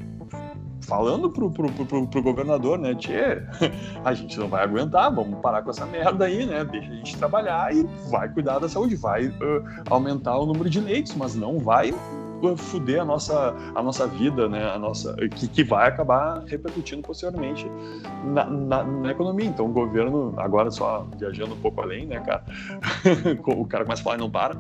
falando 0.89 1.29
pro, 1.29 1.51
pro, 1.51 1.71
pro, 1.71 2.07
pro, 2.07 2.23
governador, 2.23 2.79
né? 2.79 2.95
Tchê, 2.95 3.43
a 4.03 4.13
gente 4.13 4.37
não 4.39 4.49
vai 4.49 4.63
aguentar, 4.63 5.13
vamos 5.13 5.39
parar 5.39 5.61
com 5.61 5.69
essa 5.69 5.85
merda 5.85 6.25
aí, 6.25 6.45
né? 6.45 6.65
Deixa 6.65 6.91
a 6.91 6.95
gente 6.95 7.15
trabalhar 7.15 7.73
e 7.73 7.87
vai 8.09 8.27
cuidar 8.27 8.57
da 8.57 8.67
saúde, 8.67 8.95
vai 8.95 9.27
uh, 9.27 9.63
aumentar 9.89 10.37
o 10.37 10.45
número 10.47 10.69
de 10.69 10.81
leitos, 10.81 11.15
mas 11.15 11.35
não 11.35 11.59
vai 11.59 11.93
fuder 12.57 13.01
a 13.01 13.05
nossa, 13.05 13.53
a 13.75 13.83
nossa 13.83 14.07
vida, 14.07 14.47
né? 14.47 14.71
A 14.71 14.79
nossa, 14.79 15.15
que, 15.35 15.47
que 15.47 15.63
vai 15.63 15.87
acabar 15.87 16.41
repercutindo 16.45 17.01
posteriormente 17.01 17.69
na, 18.23 18.45
na, 18.45 18.83
na, 18.83 19.11
economia. 19.11 19.45
Então 19.45 19.65
o 19.65 19.69
governo, 19.69 20.33
agora 20.37 20.71
só 20.71 21.05
viajando 21.17 21.53
um 21.53 21.59
pouco 21.59 21.81
além, 21.81 22.05
né, 22.05 22.19
cara? 22.21 22.43
o 23.45 23.65
cara 23.65 23.83
começa 23.83 24.01
a 24.01 24.03
falar 24.03 24.15
e 24.15 24.19
não 24.19 24.31
para. 24.31 24.55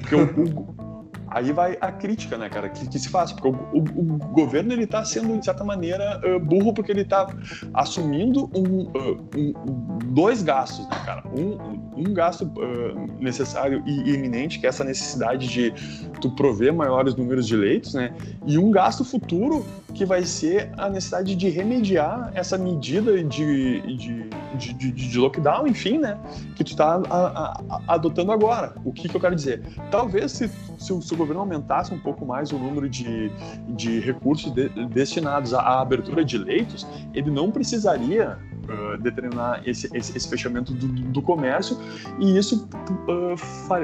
Porque 0.00 0.14
o 0.16 0.89
Aí 1.30 1.52
vai 1.52 1.78
a 1.80 1.92
crítica, 1.92 2.36
né, 2.36 2.48
cara, 2.48 2.68
que, 2.68 2.88
que 2.88 2.98
se 2.98 3.08
faz. 3.08 3.32
Porque 3.32 3.48
o, 3.48 3.52
o, 3.52 3.78
o, 3.78 4.18
governo, 4.32 4.72
ele 4.72 4.86
tá 4.86 5.04
sendo, 5.04 5.38
de 5.38 5.44
certa 5.44 5.62
maneira, 5.62 6.20
uh, 6.26 6.40
burro 6.40 6.74
porque 6.74 6.90
ele 6.90 7.04
tá 7.04 7.28
assumindo 7.72 8.50
um, 8.54 8.82
uh, 8.82 9.30
um, 9.36 9.98
dois 10.06 10.42
gastos, 10.42 10.88
né, 10.88 11.02
cara. 11.04 11.22
Um, 11.28 11.80
um 11.96 12.14
gasto 12.14 12.44
uh, 12.44 13.22
necessário 13.22 13.82
e 13.86 14.12
iminente, 14.12 14.58
que 14.58 14.66
é 14.66 14.68
essa 14.68 14.82
necessidade 14.82 15.46
de 15.46 15.72
tu 16.20 16.30
prover 16.34 16.72
maiores 16.72 17.14
números 17.14 17.46
de 17.46 17.56
leitos, 17.56 17.94
né, 17.94 18.12
e 18.46 18.58
um 18.58 18.70
gasto 18.70 19.04
futuro 19.04 19.64
que 19.94 20.04
vai 20.04 20.24
ser 20.24 20.70
a 20.76 20.88
necessidade 20.88 21.34
de 21.34 21.48
remediar 21.48 22.30
essa 22.34 22.56
medida 22.56 23.22
de, 23.22 23.80
de, 23.96 24.30
de, 24.54 24.72
de, 24.72 24.92
de 24.92 25.18
lockdown, 25.18 25.66
enfim, 25.66 25.98
né, 25.98 26.18
que 26.56 26.64
tu 26.64 26.76
tá 26.76 27.00
a, 27.08 27.16
a, 27.16 27.82
adotando 27.94 28.32
agora. 28.32 28.74
O 28.84 28.92
que, 28.92 29.08
que 29.08 29.16
eu 29.16 29.20
quero 29.20 29.34
dizer? 29.34 29.62
Talvez 29.90 30.32
se, 30.32 30.50
se, 30.78 31.02
se 31.02 31.14
governo 31.20 31.40
aumentasse 31.40 31.92
um 31.92 31.98
pouco 31.98 32.24
mais 32.24 32.50
o 32.52 32.58
número 32.58 32.88
de, 32.88 33.30
de 33.68 34.00
recursos 34.00 34.52
de, 34.52 34.68
destinados 34.86 35.54
à, 35.54 35.60
à 35.60 35.80
abertura 35.80 36.24
de 36.24 36.38
leitos, 36.38 36.86
ele 37.14 37.30
não 37.30 37.50
precisaria 37.50 38.38
uh, 38.68 38.98
determinar 38.98 39.62
esse, 39.66 39.88
esse, 39.96 40.16
esse 40.16 40.28
fechamento 40.28 40.72
do, 40.72 40.86
do, 40.86 41.22
comércio 41.22 41.78
e 42.18 42.36
isso 42.36 42.68
uh, 43.08 43.36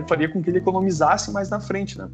faria 0.09 0.29
com 0.29 0.43
que 0.43 0.51
ele 0.51 0.59
economizasse 0.59 1.31
mais 1.33 1.49
na 1.51 1.61
frente, 1.61 1.99
né? 1.99 2.09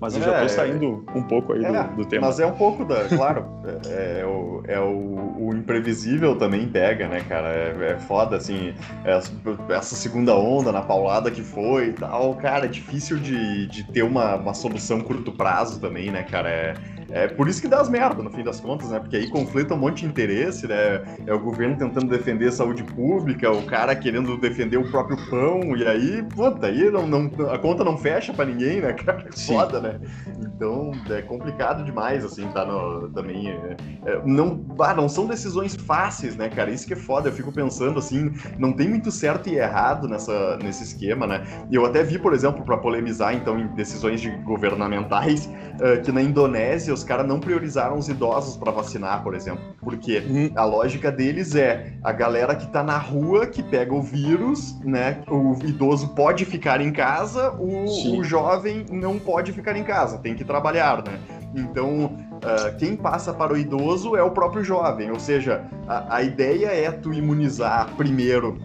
Mas 0.00 0.14
eu 0.14 0.22
é, 0.22 0.24
já 0.24 0.44
estou 0.44 0.48
saindo 0.48 1.04
um 1.14 1.22
pouco 1.22 1.54
aí 1.54 1.64
é, 1.64 1.84
do, 1.84 1.96
do, 1.96 2.04
tema. 2.04 2.26
Mas 2.26 2.38
é 2.38 2.46
um 2.46 2.52
pouco 2.52 2.84
da. 2.84 3.04
Claro, 3.08 3.46
é, 3.86 4.20
é, 4.20 4.26
o, 4.26 4.62
é 4.66 4.78
o, 4.78 5.36
o, 5.38 5.54
imprevisível 5.54 6.36
também 6.36 6.68
pega, 6.68 7.08
né, 7.08 7.20
cara? 7.26 7.48
É, 7.48 7.92
é 7.92 7.98
foda, 7.98 8.36
assim. 8.36 8.74
Essa, 9.04 9.32
essa, 9.70 9.96
segunda 9.96 10.36
onda 10.36 10.70
na 10.70 10.82
paulada 10.82 11.30
que 11.30 11.42
foi 11.42 11.88
e 11.88 11.92
tal, 11.94 12.34
cara, 12.34 12.66
é 12.66 12.68
difícil 12.68 13.18
de, 13.18 13.66
de 13.68 13.84
ter 13.84 14.02
uma, 14.02 14.36
uma 14.36 14.52
solução 14.52 15.00
curto 15.00 15.32
prazo 15.32 15.80
também, 15.80 16.10
né, 16.10 16.22
cara? 16.22 16.50
É, 16.50 16.74
é 17.10 17.28
por 17.28 17.48
isso 17.48 17.60
que 17.60 17.68
dá 17.68 17.80
as 17.80 17.88
merdas, 17.88 18.24
no 18.24 18.30
fim 18.30 18.42
das 18.42 18.60
contas, 18.60 18.90
né? 18.90 18.98
Porque 18.98 19.16
aí 19.16 19.28
conflita 19.28 19.74
um 19.74 19.78
monte 19.78 20.00
de 20.00 20.06
interesse, 20.06 20.66
né? 20.66 21.02
É 21.26 21.32
o 21.32 21.38
governo 21.38 21.76
tentando 21.76 22.08
defender 22.08 22.48
a 22.48 22.52
saúde 22.52 22.82
pública, 22.82 23.50
o 23.50 23.62
cara 23.64 23.94
querendo 23.94 24.36
defender 24.36 24.76
o 24.76 24.90
próprio 24.90 25.16
pão, 25.30 25.76
e 25.76 25.86
aí, 25.86 26.22
puta, 26.22 26.66
aí 26.66 26.90
não, 26.90 27.06
não, 27.06 27.50
a 27.50 27.58
conta 27.58 27.84
não 27.84 27.96
fecha 27.96 28.32
pra 28.32 28.44
ninguém, 28.44 28.80
né, 28.80 28.92
cara? 28.92 29.26
É 29.26 29.36
foda, 29.36 29.80
né? 29.80 30.00
Então 30.38 30.92
é 31.10 31.22
complicado 31.22 31.84
demais, 31.84 32.24
assim, 32.24 32.46
tá 32.48 32.64
no, 32.64 33.08
também. 33.10 33.50
É, 33.50 33.76
é, 34.06 34.22
não, 34.24 34.64
ah, 34.80 34.94
não 34.94 35.08
são 35.08 35.26
decisões 35.26 35.76
fáceis, 35.76 36.36
né, 36.36 36.48
cara? 36.48 36.70
Isso 36.70 36.86
que 36.86 36.94
é 36.94 36.96
foda. 36.96 37.28
Eu 37.28 37.32
fico 37.32 37.52
pensando, 37.52 37.98
assim, 37.98 38.32
não 38.58 38.72
tem 38.72 38.88
muito 38.88 39.10
certo 39.10 39.48
e 39.48 39.56
errado 39.56 40.08
nessa, 40.08 40.56
nesse 40.56 40.82
esquema, 40.82 41.26
né? 41.26 41.44
E 41.70 41.74
eu 41.74 41.84
até 41.84 42.02
vi, 42.02 42.18
por 42.18 42.32
exemplo, 42.32 42.64
para 42.64 42.76
polemizar, 42.76 43.34
então, 43.34 43.58
em 43.58 43.66
decisões 43.68 44.20
de 44.20 44.30
governamentais, 44.30 45.46
uh, 45.46 46.02
que 46.02 46.10
na 46.10 46.22
Indonésia 46.22 46.95
os 46.96 47.04
caras 47.04 47.26
não 47.26 47.38
priorizaram 47.38 47.98
os 47.98 48.08
idosos 48.08 48.56
para 48.56 48.72
vacinar, 48.72 49.22
por 49.22 49.34
exemplo. 49.34 49.62
Porque 49.80 50.18
uhum. 50.18 50.50
a 50.54 50.64
lógica 50.64 51.12
deles 51.12 51.54
é 51.54 51.94
a 52.02 52.12
galera 52.12 52.54
que 52.54 52.66
tá 52.68 52.82
na 52.82 52.98
rua, 52.98 53.46
que 53.46 53.62
pega 53.62 53.94
o 53.94 54.02
vírus, 54.02 54.78
né? 54.80 55.22
O 55.28 55.56
idoso 55.64 56.08
pode 56.08 56.44
ficar 56.44 56.80
em 56.80 56.92
casa, 56.92 57.52
o, 57.52 58.18
o 58.18 58.24
jovem 58.24 58.86
não 58.90 59.18
pode 59.18 59.52
ficar 59.52 59.76
em 59.76 59.84
casa, 59.84 60.18
tem 60.18 60.34
que 60.34 60.44
trabalhar, 60.44 61.04
né? 61.04 61.18
Então, 61.54 62.06
uh, 62.06 62.76
quem 62.78 62.96
passa 62.96 63.32
para 63.32 63.52
o 63.52 63.56
idoso 63.56 64.16
é 64.16 64.22
o 64.22 64.30
próprio 64.30 64.62
jovem, 64.62 65.10
ou 65.10 65.18
seja, 65.18 65.64
a, 65.88 66.16
a 66.16 66.22
ideia 66.22 66.66
é 66.66 66.90
tu 66.90 67.12
imunizar 67.12 67.88
primeiro 67.96 68.58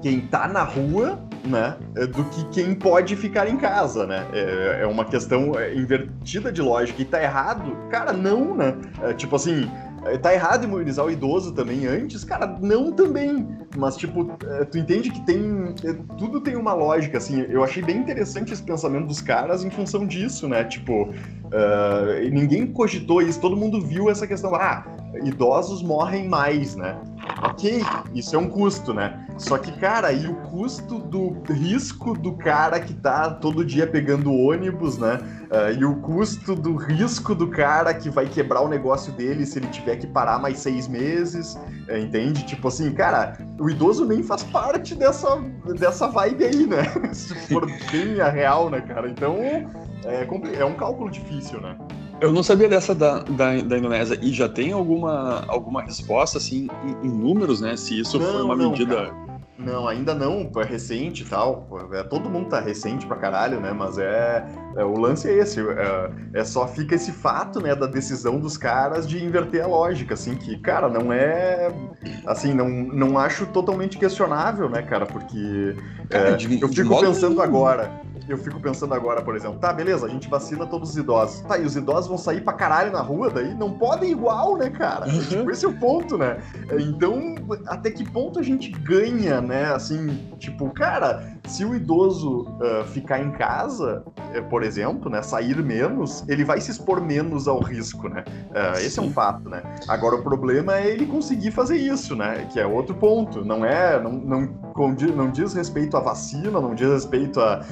quem 0.00 0.20
tá 0.20 0.48
na 0.48 0.62
rua, 0.62 1.20
né, 1.44 1.76
do 2.12 2.24
que 2.24 2.44
quem 2.50 2.74
pode 2.74 3.16
ficar 3.16 3.48
em 3.48 3.56
casa, 3.56 4.06
né? 4.06 4.26
É, 4.32 4.80
é 4.82 4.86
uma 4.86 5.04
questão 5.04 5.58
é, 5.58 5.74
invertida 5.74 6.52
de 6.52 6.60
lógica. 6.60 7.00
E 7.00 7.04
tá 7.04 7.22
errado? 7.22 7.76
Cara, 7.88 8.12
não, 8.12 8.54
né? 8.54 8.76
É, 9.02 9.14
tipo 9.14 9.36
assim, 9.36 9.68
é, 10.04 10.16
tá 10.16 10.32
errado 10.32 10.64
imunizar 10.64 11.04
o 11.04 11.10
idoso 11.10 11.52
também 11.52 11.86
antes? 11.86 12.24
Cara, 12.24 12.46
não 12.60 12.92
também. 12.92 13.46
Mas, 13.76 13.96
tipo, 13.96 14.30
é, 14.46 14.64
tu 14.64 14.78
entende 14.78 15.10
que 15.10 15.20
tem. 15.26 15.74
É, 15.84 15.92
tudo 16.16 16.40
tem 16.40 16.56
uma 16.56 16.72
lógica, 16.72 17.18
assim. 17.18 17.42
Eu 17.48 17.62
achei 17.62 17.82
bem 17.82 17.98
interessante 17.98 18.52
esse 18.52 18.62
pensamento 18.62 19.06
dos 19.06 19.20
caras 19.20 19.64
em 19.64 19.70
função 19.70 20.06
disso, 20.06 20.48
né? 20.48 20.64
Tipo, 20.64 21.04
uh, 21.04 22.30
ninguém 22.32 22.66
cogitou 22.66 23.20
isso, 23.20 23.40
todo 23.40 23.56
mundo 23.56 23.80
viu 23.80 24.10
essa 24.10 24.26
questão. 24.26 24.54
Ah, 24.54 24.84
idosos 25.22 25.82
morrem 25.82 26.28
mais, 26.28 26.76
né? 26.76 26.98
Ok, 27.42 27.82
isso 28.14 28.36
é 28.36 28.38
um 28.38 28.48
custo, 28.48 28.92
né? 28.92 29.26
Só 29.38 29.56
que, 29.56 29.72
cara, 29.72 30.12
e 30.12 30.26
o 30.26 30.34
custo 30.34 30.98
do 30.98 31.40
risco 31.52 32.16
do 32.16 32.32
cara 32.32 32.78
que 32.80 32.92
tá 32.92 33.30
todo 33.30 33.64
dia 33.64 33.86
pegando 33.86 34.32
ônibus, 34.32 34.98
né? 34.98 35.18
Uh, 35.50 35.78
e 35.78 35.84
o 35.84 35.96
custo 35.96 36.54
do 36.54 36.76
risco 36.76 37.34
do 37.34 37.48
cara 37.48 37.94
que 37.94 38.10
vai 38.10 38.26
quebrar 38.26 38.60
o 38.60 38.68
negócio 38.68 39.12
dele 39.12 39.46
se 39.46 39.58
ele 39.58 39.68
tiver 39.68 39.96
que 39.96 40.06
parar 40.06 40.38
mais 40.38 40.58
seis 40.58 40.86
meses, 40.86 41.54
uh, 41.88 41.96
entende? 41.96 42.44
Tipo 42.44 42.68
assim, 42.68 42.92
cara, 42.92 43.38
o 43.58 43.70
idoso 43.70 44.04
nem 44.04 44.22
faz 44.22 44.42
parte 44.44 44.94
dessa, 44.94 45.36
dessa 45.78 46.08
vibe 46.08 46.44
aí, 46.44 46.66
né? 46.66 46.84
se 47.12 47.34
for 47.48 47.66
bem 47.90 48.20
a 48.20 48.28
real, 48.28 48.68
né, 48.68 48.80
cara? 48.80 49.08
Então, 49.08 49.36
é, 49.36 49.66
é 50.58 50.64
um 50.64 50.74
cálculo 50.74 51.10
difícil, 51.10 51.60
né? 51.60 51.76
Eu 52.20 52.32
não 52.32 52.42
sabia 52.42 52.68
dessa 52.68 52.94
da, 52.94 53.20
da, 53.20 53.56
da, 53.62 53.78
Indonésia. 53.78 54.18
E 54.20 54.32
já 54.32 54.48
tem 54.48 54.72
alguma, 54.72 55.42
alguma 55.48 55.82
resposta, 55.82 56.36
assim, 56.36 56.68
em, 56.84 57.06
em 57.06 57.10
números, 57.10 57.60
né? 57.60 57.76
Se 57.76 57.98
isso 57.98 58.18
não, 58.18 58.32
foi 58.32 58.42
uma 58.42 58.56
não, 58.56 58.70
medida. 58.70 58.96
Cara. 58.96 59.30
Não, 59.58 59.86
ainda 59.86 60.14
não, 60.14 60.50
é 60.56 60.64
recente 60.64 61.22
e 61.22 61.26
tal. 61.26 61.66
É, 61.92 62.02
todo 62.02 62.28
mundo 62.28 62.48
tá 62.48 62.60
recente 62.60 63.06
pra 63.06 63.16
caralho, 63.16 63.60
né? 63.60 63.72
Mas 63.72 63.98
é, 63.98 64.46
é 64.76 64.84
o 64.84 64.98
lance 64.98 65.28
é 65.28 65.38
esse. 65.38 65.60
É, 65.60 66.10
é, 66.34 66.44
só 66.44 66.66
fica 66.66 66.94
esse 66.94 67.12
fato, 67.12 67.60
né, 67.60 67.74
da 67.74 67.86
decisão 67.86 68.38
dos 68.38 68.56
caras 68.56 69.06
de 69.08 69.22
inverter 69.22 69.64
a 69.64 69.66
lógica, 69.66 70.14
assim, 70.14 70.34
que, 70.34 70.58
cara, 70.58 70.88
não 70.88 71.12
é. 71.12 71.72
Assim, 72.26 72.54
não, 72.54 72.68
não 72.68 73.18
acho 73.18 73.46
totalmente 73.46 73.98
questionável, 73.98 74.68
né, 74.68 74.82
cara? 74.82 75.06
Porque. 75.06 75.74
É, 76.10 76.32
eu 76.32 76.68
fico 76.68 77.00
pensando 77.00 77.40
agora 77.40 78.09
eu 78.32 78.38
fico 78.38 78.60
pensando 78.60 78.94
agora, 78.94 79.22
por 79.22 79.34
exemplo, 79.34 79.58
tá, 79.58 79.72
beleza, 79.72 80.06
a 80.06 80.08
gente 80.08 80.28
vacina 80.28 80.66
todos 80.66 80.90
os 80.90 80.96
idosos. 80.96 81.40
Tá, 81.42 81.58
e 81.58 81.64
os 81.64 81.76
idosos 81.76 82.08
vão 82.08 82.18
sair 82.18 82.42
pra 82.42 82.52
caralho 82.52 82.92
na 82.92 83.00
rua 83.00 83.30
daí? 83.30 83.54
Não 83.54 83.72
podem 83.72 84.12
igual, 84.12 84.56
né, 84.56 84.70
cara? 84.70 85.06
Uhum. 85.06 85.20
Tipo, 85.20 85.50
esse 85.50 85.64
é 85.64 85.68
o 85.68 85.78
ponto, 85.78 86.16
né? 86.16 86.38
Então, 86.78 87.34
até 87.66 87.90
que 87.90 88.08
ponto 88.08 88.38
a 88.38 88.42
gente 88.42 88.70
ganha, 88.70 89.40
né? 89.40 89.72
Assim, 89.72 90.32
tipo, 90.38 90.70
cara, 90.70 91.34
se 91.46 91.64
o 91.64 91.74
idoso 91.74 92.42
uh, 92.42 92.84
ficar 92.86 93.20
em 93.20 93.32
casa, 93.32 94.04
uh, 94.06 94.48
por 94.48 94.62
exemplo, 94.62 95.10
né, 95.10 95.22
sair 95.22 95.60
menos, 95.62 96.24
ele 96.28 96.44
vai 96.44 96.60
se 96.60 96.70
expor 96.70 97.00
menos 97.00 97.48
ao 97.48 97.60
risco, 97.60 98.08
né? 98.08 98.24
Uh, 98.50 98.78
esse 98.78 98.98
é 98.98 99.02
um 99.02 99.10
fato, 99.10 99.48
né? 99.48 99.62
Agora, 99.88 100.16
o 100.16 100.22
problema 100.22 100.76
é 100.76 100.88
ele 100.88 101.06
conseguir 101.06 101.50
fazer 101.50 101.76
isso, 101.76 102.14
né? 102.14 102.46
Que 102.52 102.60
é 102.60 102.66
outro 102.66 102.94
ponto. 102.94 103.44
Não 103.44 103.64
é, 103.64 104.00
não, 104.00 104.12
não, 104.12 104.48
não 105.16 105.30
diz 105.30 105.52
respeito 105.52 105.96
à 105.96 106.00
vacina, 106.00 106.60
não 106.60 106.74
diz 106.74 106.88
respeito 106.88 107.40
à, 107.40 107.64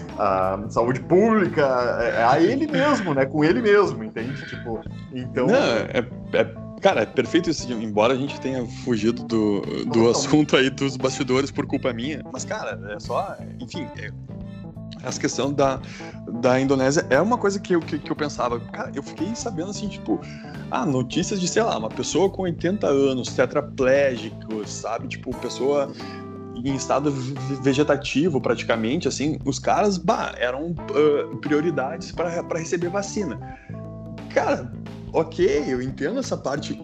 saúde 0.68 1.00
pública, 1.00 1.98
é, 2.00 2.20
é 2.20 2.24
a 2.24 2.40
ele 2.40 2.66
mesmo, 2.66 3.14
né? 3.14 3.26
Com 3.26 3.44
ele 3.44 3.60
mesmo, 3.60 4.02
entende? 4.04 4.44
Tipo, 4.48 4.80
então... 5.12 5.46
Não, 5.46 5.54
é, 5.54 6.04
é 6.32 6.68
Cara, 6.80 7.02
é 7.02 7.06
perfeito 7.06 7.50
isso, 7.50 7.70
embora 7.72 8.14
a 8.14 8.16
gente 8.16 8.40
tenha 8.40 8.64
fugido 8.84 9.24
do, 9.24 9.60
do 9.86 10.08
assunto 10.08 10.56
aí 10.56 10.70
dos 10.70 10.96
bastidores 10.96 11.50
por 11.50 11.66
culpa 11.66 11.92
minha. 11.92 12.22
Mas, 12.32 12.44
cara, 12.44 12.78
é 12.92 13.00
só. 13.00 13.36
Enfim, 13.60 13.88
é, 13.96 14.12
essa 15.02 15.20
questão 15.20 15.52
da, 15.52 15.80
da 16.40 16.60
Indonésia 16.60 17.04
é 17.10 17.20
uma 17.20 17.36
coisa 17.36 17.58
que 17.58 17.74
eu, 17.74 17.80
que, 17.80 17.98
que, 17.98 18.10
eu 18.10 18.16
pensava. 18.16 18.60
Cara, 18.60 18.92
eu 18.94 19.02
fiquei 19.02 19.34
sabendo 19.34 19.70
assim, 19.70 19.88
tipo, 19.88 20.20
ah, 20.70 20.86
notícias 20.86 21.40
de, 21.40 21.48
sei 21.48 21.62
lá, 21.62 21.78
uma 21.78 21.88
pessoa 21.88 22.30
com 22.30 22.42
80 22.42 22.86
anos, 22.86 23.32
tetraplégico, 23.32 24.66
sabe? 24.66 25.08
Tipo, 25.08 25.36
pessoa 25.36 25.90
em 26.64 26.74
estado 26.74 27.10
vegetativo 27.62 28.40
praticamente, 28.40 29.08
assim, 29.08 29.38
os 29.44 29.58
caras, 29.58 29.98
bah, 29.98 30.34
eram 30.38 30.70
uh, 30.70 31.36
prioridades 31.38 32.12
para 32.12 32.58
receber 32.58 32.88
vacina. 32.88 33.38
Cara, 34.32 34.72
ok, 35.12 35.64
eu 35.66 35.80
entendo 35.82 36.18
essa 36.18 36.36
parte 36.36 36.80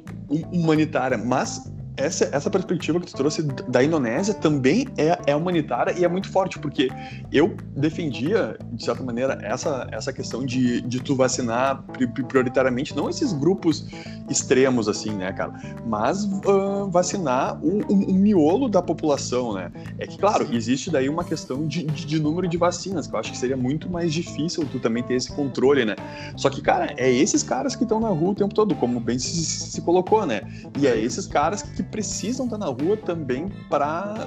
humanitária, 0.52 1.18
mas 1.18 1.72
essa, 1.96 2.28
essa 2.32 2.50
perspectiva 2.50 2.98
que 2.98 3.06
tu 3.06 3.14
trouxe 3.14 3.42
da 3.42 3.82
Indonésia 3.82 4.34
também 4.34 4.86
é, 4.96 5.18
é 5.26 5.36
humanitária 5.36 5.92
e 5.96 6.04
é 6.04 6.08
muito 6.08 6.28
forte, 6.28 6.58
porque 6.58 6.88
eu 7.32 7.56
defendia, 7.76 8.56
de 8.72 8.84
certa 8.84 9.02
maneira, 9.02 9.38
essa, 9.42 9.86
essa 9.92 10.12
questão 10.12 10.44
de, 10.44 10.80
de 10.80 11.00
tu 11.00 11.14
vacinar 11.14 11.84
prioritariamente, 12.28 12.96
não 12.96 13.08
esses 13.08 13.32
grupos 13.32 13.86
extremos, 14.28 14.88
assim, 14.88 15.10
né, 15.10 15.32
cara, 15.32 15.52
mas 15.86 16.24
uh, 16.24 16.90
vacinar 16.90 17.58
o, 17.62 17.78
o, 17.82 18.10
o, 18.10 18.14
miolo 18.14 18.68
da 18.68 18.82
população, 18.82 19.54
né. 19.54 19.70
É 19.98 20.06
que, 20.06 20.18
claro, 20.18 20.48
existe 20.52 20.90
daí 20.90 21.08
uma 21.08 21.24
questão 21.24 21.66
de, 21.66 21.84
de, 21.84 22.06
de, 22.06 22.20
número 22.20 22.48
de 22.48 22.56
vacinas, 22.56 23.06
que 23.06 23.14
eu 23.14 23.20
acho 23.20 23.30
que 23.30 23.38
seria 23.38 23.56
muito 23.56 23.88
mais 23.88 24.12
difícil 24.12 24.66
tu 24.66 24.80
também 24.80 25.02
ter 25.02 25.14
esse 25.14 25.32
controle, 25.32 25.84
né. 25.84 25.94
Só 26.36 26.50
que, 26.50 26.60
cara, 26.60 26.92
é 26.96 27.10
esses 27.10 27.42
caras 27.42 27.76
que 27.76 27.84
estão 27.84 28.00
na 28.00 28.08
rua 28.08 28.30
o 28.30 28.34
tempo 28.34 28.54
todo, 28.54 28.74
como 28.74 28.98
bem 28.98 29.18
se, 29.18 29.44
se, 29.44 29.80
colocou, 29.82 30.26
né, 30.26 30.42
e 30.80 30.86
é 30.86 30.98
esses 30.98 31.26
caras 31.26 31.62
que 31.62 31.83
precisam 31.84 32.46
estar 32.46 32.58
na 32.58 32.66
rua 32.66 32.96
também 32.96 33.48
para 33.68 34.26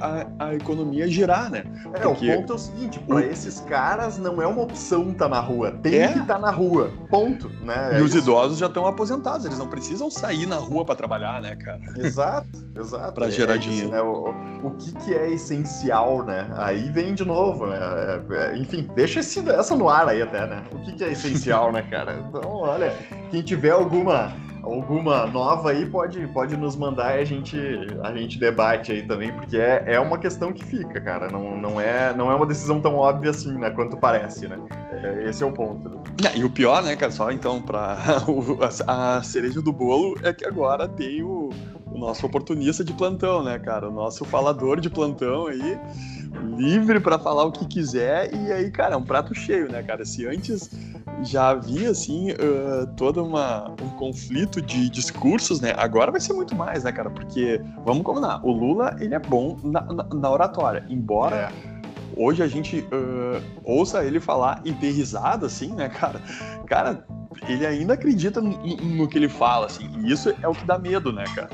a, 0.00 0.46
a, 0.46 0.54
economia 0.54 1.08
girar, 1.08 1.50
né? 1.50 1.64
É, 1.94 2.00
Porque... 2.00 2.30
o 2.30 2.36
ponto 2.36 2.52
é 2.52 2.56
o 2.56 2.58
seguinte, 2.58 2.98
para 3.00 3.24
esses 3.26 3.60
caras 3.60 4.18
não 4.18 4.40
é 4.40 4.46
uma 4.46 4.62
opção 4.62 5.10
estar 5.10 5.24
tá 5.24 5.28
na 5.28 5.40
rua, 5.40 5.72
tem 5.82 5.96
é? 5.96 6.08
que 6.08 6.18
estar 6.20 6.34
tá 6.34 6.38
na 6.38 6.50
rua, 6.50 6.90
ponto, 7.10 7.48
né? 7.62 7.90
É 7.92 7.98
e 7.98 8.02
os 8.02 8.14
idosos 8.14 8.58
já 8.58 8.66
estão 8.66 8.86
aposentados, 8.86 9.44
eles 9.46 9.58
não 9.58 9.68
precisam 9.68 10.10
sair 10.10 10.46
na 10.46 10.56
rua 10.56 10.84
para 10.84 10.94
trabalhar, 10.94 11.40
né, 11.40 11.56
cara? 11.56 11.80
Exato, 11.98 12.48
exato. 12.78 13.12
para 13.12 13.30
gerar 13.30 13.54
é 13.54 13.58
dinheiro. 13.58 13.90
Né? 13.90 14.02
O, 14.02 14.34
o 14.62 14.70
que, 14.72 14.92
que 14.92 15.14
é 15.14 15.30
essencial, 15.30 16.24
né? 16.24 16.48
Aí 16.56 16.90
vem 16.90 17.14
de 17.14 17.24
novo, 17.24 17.66
né? 17.66 17.78
É, 17.78 18.34
é, 18.34 18.58
enfim, 18.58 18.88
deixa 18.94 19.20
esse, 19.20 19.40
essa 19.50 19.74
no 19.76 19.88
ar 19.88 20.08
aí 20.08 20.22
até, 20.22 20.46
né? 20.46 20.62
O 20.72 20.78
que, 20.80 20.92
que 20.92 21.04
é 21.04 21.12
essencial, 21.12 21.72
né, 21.72 21.82
cara? 21.82 22.22
Então, 22.28 22.50
olha, 22.50 22.96
quem 23.30 23.42
tiver 23.42 23.70
alguma 23.70 24.32
alguma 24.62 25.26
nova 25.26 25.70
aí 25.70 25.84
pode, 25.86 26.26
pode 26.28 26.56
nos 26.56 26.76
mandar 26.76 27.18
e 27.18 27.22
a 27.22 27.24
gente, 27.24 27.58
a 28.02 28.14
gente 28.14 28.38
debate 28.38 28.92
aí 28.92 29.02
também, 29.02 29.32
porque 29.32 29.56
é, 29.56 29.84
é 29.86 30.00
uma 30.00 30.18
questão 30.18 30.52
que 30.52 30.64
fica, 30.64 31.00
cara. 31.00 31.28
Não, 31.28 31.56
não, 31.56 31.80
é, 31.80 32.14
não 32.14 32.30
é 32.30 32.34
uma 32.34 32.46
decisão 32.46 32.80
tão 32.80 32.94
óbvia 32.94 33.30
assim, 33.30 33.58
né? 33.58 33.70
Quanto 33.70 33.96
parece, 33.96 34.46
né? 34.46 34.58
É, 34.92 35.28
esse 35.28 35.42
é 35.42 35.46
o 35.46 35.52
ponto. 35.52 35.88
Né? 36.22 36.32
E 36.36 36.44
o 36.44 36.50
pior, 36.50 36.82
né, 36.82 36.94
cara, 36.94 37.10
só 37.10 37.30
então, 37.30 37.60
pra 37.60 37.98
a, 38.86 39.16
a 39.16 39.22
cereja 39.22 39.60
do 39.60 39.72
bolo 39.72 40.16
é 40.22 40.32
que 40.32 40.46
agora 40.46 40.88
tem 40.88 41.22
o, 41.22 41.50
o 41.94 41.98
nosso 41.98 42.26
oportunista 42.26 42.84
de 42.84 42.92
plantão, 42.92 43.42
né, 43.42 43.58
cara? 43.58 43.88
O 43.88 43.92
nosso 43.92 44.24
falador 44.24 44.80
de 44.80 44.88
plantão 44.88 45.46
aí, 45.46 45.78
livre 46.56 47.00
para 47.00 47.18
falar 47.18 47.44
o 47.44 47.52
que 47.52 47.66
quiser. 47.66 48.34
E 48.34 48.52
aí, 48.52 48.70
cara, 48.70 48.94
é 48.94 48.96
um 48.96 49.04
prato 49.04 49.34
cheio, 49.34 49.70
né, 49.70 49.82
cara? 49.82 50.04
Se 50.04 50.26
antes 50.26 50.70
já 51.22 51.50
havia, 51.50 51.90
assim, 51.90 52.32
uh, 52.32 52.86
todo 52.96 53.24
uma, 53.24 53.70
um 53.80 53.90
conflito 53.90 54.60
de 54.60 54.88
discursos, 54.88 55.60
né? 55.60 55.74
Agora 55.76 56.10
vai 56.10 56.20
ser 56.20 56.32
muito 56.32 56.54
mais, 56.54 56.84
né, 56.84 56.92
cara? 56.92 57.10
Porque, 57.10 57.60
vamos 57.84 58.02
combinar, 58.02 58.44
o 58.44 58.50
Lula, 58.50 58.96
ele 58.98 59.14
é 59.14 59.20
bom 59.20 59.58
na, 59.62 59.80
na, 59.82 60.04
na 60.04 60.30
oratória, 60.30 60.84
embora... 60.88 61.52
É 61.68 61.72
hoje 62.16 62.42
a 62.42 62.46
gente 62.46 62.80
uh, 62.80 63.42
ouça 63.64 64.04
ele 64.04 64.20
falar 64.20 64.60
e 64.64 64.72
ter 64.72 64.90
risada, 64.90 65.46
assim, 65.46 65.72
né, 65.72 65.88
cara? 65.88 66.20
Cara, 66.66 67.06
ele 67.48 67.66
ainda 67.66 67.94
acredita 67.94 68.40
no, 68.40 68.50
no, 68.50 69.08
que 69.08 69.18
ele 69.18 69.28
fala, 69.28 69.66
assim, 69.66 69.90
e 69.98 70.12
isso 70.12 70.34
é 70.42 70.48
o 70.48 70.52
que 70.52 70.64
dá 70.64 70.78
medo, 70.78 71.12
né, 71.12 71.24
cara? 71.34 71.50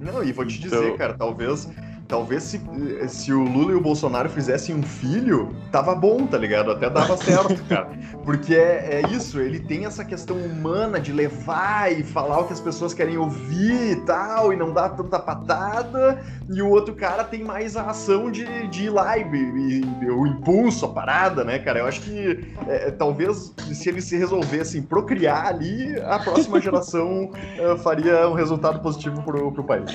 Não, 0.00 0.22
e 0.22 0.32
vou 0.32 0.46
te 0.46 0.58
dizer, 0.58 0.84
então... 0.84 0.96
cara, 0.96 1.14
talvez 1.14 1.68
Talvez 2.08 2.42
se, 2.42 2.60
se 3.08 3.32
o 3.34 3.42
Lula 3.42 3.72
e 3.72 3.74
o 3.74 3.82
Bolsonaro 3.82 4.30
fizessem 4.30 4.74
um 4.74 4.82
filho, 4.82 5.54
tava 5.70 5.94
bom, 5.94 6.26
tá 6.26 6.38
ligado? 6.38 6.70
Até 6.70 6.88
dava 6.88 7.14
certo, 7.22 7.62
cara. 7.64 7.90
Porque 8.24 8.54
é, 8.54 9.02
é, 9.02 9.08
isso, 9.10 9.38
ele 9.38 9.60
tem 9.60 9.84
essa 9.84 10.02
questão 10.02 10.36
humana 10.36 10.98
de 10.98 11.12
levar 11.12 11.92
e 11.92 12.02
falar 12.02 12.40
o 12.40 12.44
que 12.46 12.54
as 12.54 12.60
pessoas 12.60 12.94
querem 12.94 13.18
ouvir 13.18 13.92
e 13.92 13.96
tal, 14.06 14.54
e 14.54 14.56
não 14.56 14.72
dar 14.72 14.90
tanta 14.90 15.18
patada, 15.18 16.18
e 16.48 16.62
o 16.62 16.70
outro 16.70 16.94
cara 16.94 17.24
tem 17.24 17.44
mais 17.44 17.76
a 17.76 17.90
ação 17.90 18.30
de, 18.30 18.68
de 18.68 18.84
ir 18.84 18.90
lá 18.90 19.18
e, 19.18 19.22
e, 19.22 19.80
e 20.02 20.10
o 20.10 20.26
impulso, 20.26 20.86
a 20.86 20.88
parada, 20.88 21.44
né, 21.44 21.58
cara? 21.58 21.80
Eu 21.80 21.86
acho 21.86 22.00
que 22.00 22.54
é, 22.66 22.90
talvez 22.90 23.52
se 23.74 23.88
eles 23.88 24.04
se 24.04 24.16
resolvessem 24.16 24.80
procriar 24.80 25.46
ali, 25.46 25.98
a 26.00 26.18
próxima 26.18 26.60
geração 26.60 27.30
uh, 27.30 27.76
faria 27.84 28.28
um 28.28 28.34
resultado 28.34 28.80
positivo 28.80 29.22
pro, 29.22 29.52
pro 29.52 29.64
país. 29.64 29.90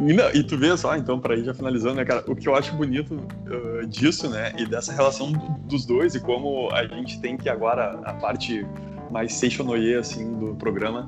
Não, 0.00 0.30
e 0.34 0.42
tu 0.42 0.58
vê 0.58 0.76
só, 0.76 0.96
então 0.96 1.11
então, 1.12 1.20
para 1.20 1.36
ir 1.36 1.44
já 1.44 1.52
finalizando, 1.52 1.96
né, 1.96 2.04
cara, 2.06 2.24
o 2.26 2.34
que 2.34 2.48
eu 2.48 2.54
acho 2.54 2.74
bonito 2.74 3.14
uh, 3.14 3.86
disso, 3.86 4.30
né, 4.30 4.54
e 4.56 4.64
dessa 4.64 4.92
relação 4.92 5.30
dos 5.66 5.84
dois 5.84 6.14
e 6.14 6.20
como 6.20 6.70
a 6.72 6.86
gente 6.86 7.20
tem 7.20 7.36
que 7.36 7.50
agora 7.50 8.00
a 8.04 8.14
parte 8.14 8.66
mais 9.12 9.34
Seixonoye, 9.34 9.94
assim, 9.94 10.32
do 10.38 10.54
programa, 10.54 11.06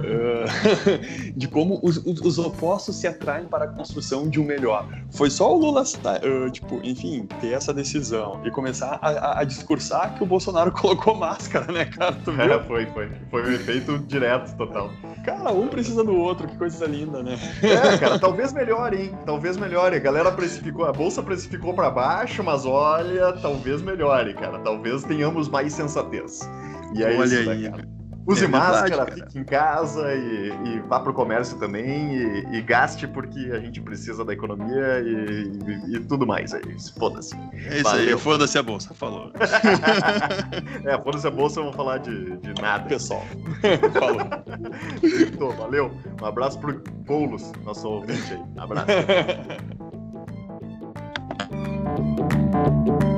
uh, 0.00 1.32
de 1.36 1.46
como 1.46 1.78
os, 1.82 1.98
os, 1.98 2.38
opostos 2.38 2.96
se 2.96 3.06
atraem 3.06 3.46
para 3.46 3.64
a 3.64 3.68
construção 3.68 4.28
de 4.28 4.40
um 4.40 4.44
melhor. 4.44 4.86
Foi 5.12 5.30
só 5.30 5.54
o 5.54 5.58
Lula, 5.58 5.82
uh, 5.82 6.50
tipo, 6.50 6.80
enfim, 6.82 7.26
ter 7.40 7.52
essa 7.52 7.72
decisão 7.72 8.40
e 8.44 8.50
começar 8.50 8.98
a, 9.00 9.08
a, 9.10 9.40
a, 9.40 9.44
discursar 9.44 10.14
que 10.16 10.22
o 10.22 10.26
Bolsonaro 10.26 10.72
colocou 10.72 11.14
máscara, 11.14 11.72
né, 11.72 11.84
cara? 11.84 12.12
Tu 12.24 12.32
viu? 12.32 12.52
É, 12.52 12.62
foi, 12.64 12.86
foi. 12.86 13.08
Foi 13.30 13.42
um 13.42 13.52
efeito 13.52 13.98
direto, 14.00 14.56
total. 14.56 14.90
Cara, 15.24 15.52
um 15.52 15.68
precisa 15.68 16.04
do 16.04 16.14
outro, 16.14 16.46
que 16.46 16.56
coisa 16.56 16.86
linda, 16.86 17.22
né? 17.22 17.38
É, 17.62 17.98
cara, 17.98 18.18
talvez 18.18 18.52
melhore, 18.52 18.96
hein? 18.96 19.18
Talvez 19.24 19.56
melhore. 19.56 19.96
A 19.96 20.00
galera 20.00 20.32
precificou, 20.32 20.84
a 20.84 20.92
bolsa 20.92 21.22
precificou 21.22 21.74
para 21.74 21.90
baixo, 21.90 22.42
mas 22.42 22.64
olha, 22.64 23.32
talvez 23.34 23.82
melhore, 23.82 24.34
cara. 24.34 24.58
Talvez 24.60 25.02
tenhamos 25.04 25.48
mais 25.48 25.72
sensatez. 25.72 26.48
E 26.94 27.02
é 27.02 27.16
Olha 27.16 27.24
isso, 27.24 27.50
aí. 27.50 27.68
Né, 27.70 27.96
Use 28.26 28.44
é 28.44 28.48
máscara, 28.48 29.04
verdade, 29.04 29.22
fique 29.22 29.38
em 29.38 29.44
casa 29.44 30.12
e, 30.12 30.50
e, 30.64 30.80
vá 30.80 30.98
pro 30.98 31.14
comércio 31.14 31.56
também 31.58 32.16
e, 32.16 32.56
e, 32.56 32.60
gaste 32.60 33.06
porque 33.06 33.52
a 33.52 33.60
gente 33.60 33.80
precisa 33.80 34.24
da 34.24 34.32
economia 34.32 34.98
e, 35.00 35.94
e 35.94 36.00
tudo 36.00 36.26
mais. 36.26 36.52
É 36.52 36.60
isso, 36.76 36.92
foda-se. 36.98 37.36
É 37.52 37.76
isso 37.76 37.84
Valeu. 37.84 38.16
aí, 38.16 38.18
foda-se 38.20 38.58
a 38.58 38.64
bolsa, 38.64 38.92
falou. 38.94 39.30
é, 40.84 40.98
foda-se 41.00 41.28
a 41.28 41.30
bolsa, 41.30 41.60
vamos 41.60 41.76
falar 41.76 41.98
de, 41.98 42.36
de 42.38 42.60
nada. 42.60 42.88
Pessoal, 42.88 43.24
falou. 43.92 44.22
então, 45.04 45.50
valeu, 45.52 45.92
um 46.20 46.26
abraço 46.26 46.58
pro 46.58 46.82
Coulos, 47.06 47.52
nosso 47.64 47.88
ouvinte 47.88 48.32
aí. 48.32 48.42
Abraço. 48.56 48.86